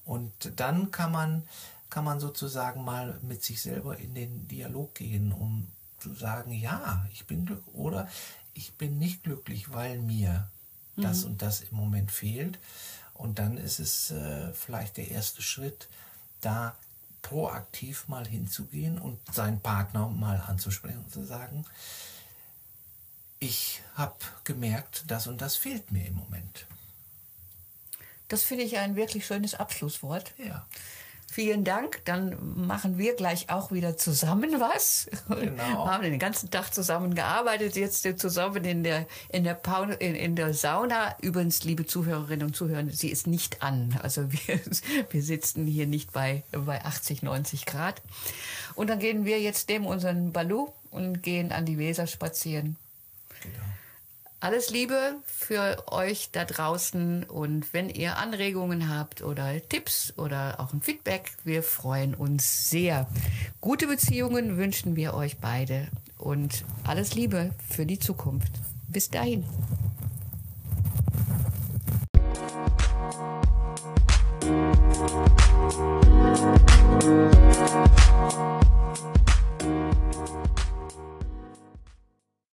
Und 0.04 0.52
dann 0.56 0.90
kann 0.90 1.12
man, 1.12 1.42
kann 1.90 2.04
man 2.04 2.20
sozusagen 2.20 2.84
mal 2.84 3.18
mit 3.22 3.42
sich 3.42 3.60
selber 3.60 3.98
in 3.98 4.14
den 4.14 4.48
Dialog 4.48 4.94
gehen, 4.94 5.32
um 5.32 5.66
zu 5.98 6.14
sagen, 6.14 6.52
ja, 6.52 7.06
ich 7.12 7.26
bin 7.26 7.44
glücklich 7.44 7.74
oder 7.74 8.08
ich 8.54 8.74
bin 8.74 8.98
nicht 8.98 9.22
glücklich, 9.22 9.72
weil 9.72 9.98
mir 9.98 10.48
mhm. 10.96 11.02
das 11.02 11.24
und 11.24 11.42
das 11.42 11.60
im 11.60 11.76
Moment 11.76 12.10
fehlt. 12.10 12.58
Und 13.14 13.38
dann 13.38 13.56
ist 13.58 13.80
es 13.80 14.10
äh, 14.10 14.52
vielleicht 14.52 14.96
der 14.96 15.10
erste 15.10 15.42
Schritt, 15.42 15.88
da 16.40 16.76
proaktiv 17.22 18.08
mal 18.08 18.26
hinzugehen 18.26 18.98
und 18.98 19.18
seinen 19.32 19.60
Partner 19.60 20.08
mal 20.08 20.42
anzusprechen 20.46 20.98
und 20.98 21.12
zu 21.12 21.24
sagen, 21.24 21.64
ich 23.40 23.82
habe 23.94 24.16
gemerkt, 24.44 25.04
das 25.08 25.26
und 25.26 25.40
das 25.40 25.56
fehlt 25.56 25.92
mir 25.92 26.06
im 26.06 26.14
Moment. 26.14 26.66
Das 28.28 28.42
finde 28.42 28.64
ich 28.64 28.78
ein 28.78 28.96
wirklich 28.96 29.26
schönes 29.26 29.54
Abschlusswort. 29.54 30.34
Ja. 30.38 30.66
Vielen 31.30 31.62
Dank. 31.62 32.00
Dann 32.06 32.38
machen 32.66 32.96
wir 32.96 33.14
gleich 33.14 33.50
auch 33.50 33.70
wieder 33.70 33.98
zusammen 33.98 34.60
was. 34.60 35.08
Genau. 35.28 35.84
Wir 35.84 35.92
haben 35.92 36.02
den 36.02 36.18
ganzen 36.18 36.50
Tag 36.50 36.72
zusammen 36.72 37.14
gearbeitet, 37.14 37.76
jetzt 37.76 38.02
zusammen 38.18 38.64
in 38.64 38.82
der, 38.82 39.06
in 39.28 39.44
der, 39.44 39.54
Paul, 39.54 39.90
in, 39.90 40.14
in 40.14 40.36
der 40.36 40.54
Sauna. 40.54 41.14
Übrigens, 41.20 41.64
liebe 41.64 41.86
Zuhörerinnen 41.86 42.46
und 42.46 42.56
Zuhörer, 42.56 42.84
sie 42.90 43.10
ist 43.10 43.26
nicht 43.26 43.62
an. 43.62 43.98
Also 44.02 44.32
wir, 44.46 44.60
wir 45.10 45.22
sitzen 45.22 45.66
hier 45.66 45.86
nicht 45.86 46.12
bei, 46.12 46.44
bei 46.50 46.82
80, 46.82 47.22
90 47.22 47.66
Grad. 47.66 48.00
Und 48.74 48.88
dann 48.88 48.98
gehen 48.98 49.26
wir 49.26 49.38
jetzt 49.40 49.68
dem 49.68 49.84
unseren 49.86 50.32
Balu 50.32 50.68
und 50.90 51.22
gehen 51.22 51.52
an 51.52 51.66
die 51.66 51.78
Weser 51.78 52.06
spazieren. 52.06 52.76
Alles 54.40 54.70
Liebe 54.70 55.16
für 55.26 55.82
euch 55.90 56.30
da 56.30 56.44
draußen 56.44 57.24
und 57.24 57.72
wenn 57.72 57.90
ihr 57.90 58.18
Anregungen 58.18 58.88
habt 58.88 59.22
oder 59.22 59.60
Tipps 59.68 60.14
oder 60.16 60.60
auch 60.60 60.72
ein 60.72 60.80
Feedback, 60.80 61.32
wir 61.42 61.64
freuen 61.64 62.14
uns 62.14 62.70
sehr. 62.70 63.08
Gute 63.60 63.88
Beziehungen 63.88 64.56
wünschen 64.56 64.94
wir 64.94 65.14
euch 65.14 65.38
beide 65.38 65.88
und 66.18 66.64
alles 66.84 67.16
Liebe 67.16 67.50
für 67.68 67.84
die 67.84 67.98
Zukunft. 67.98 68.52
Bis 68.88 69.10
dahin. 69.10 69.44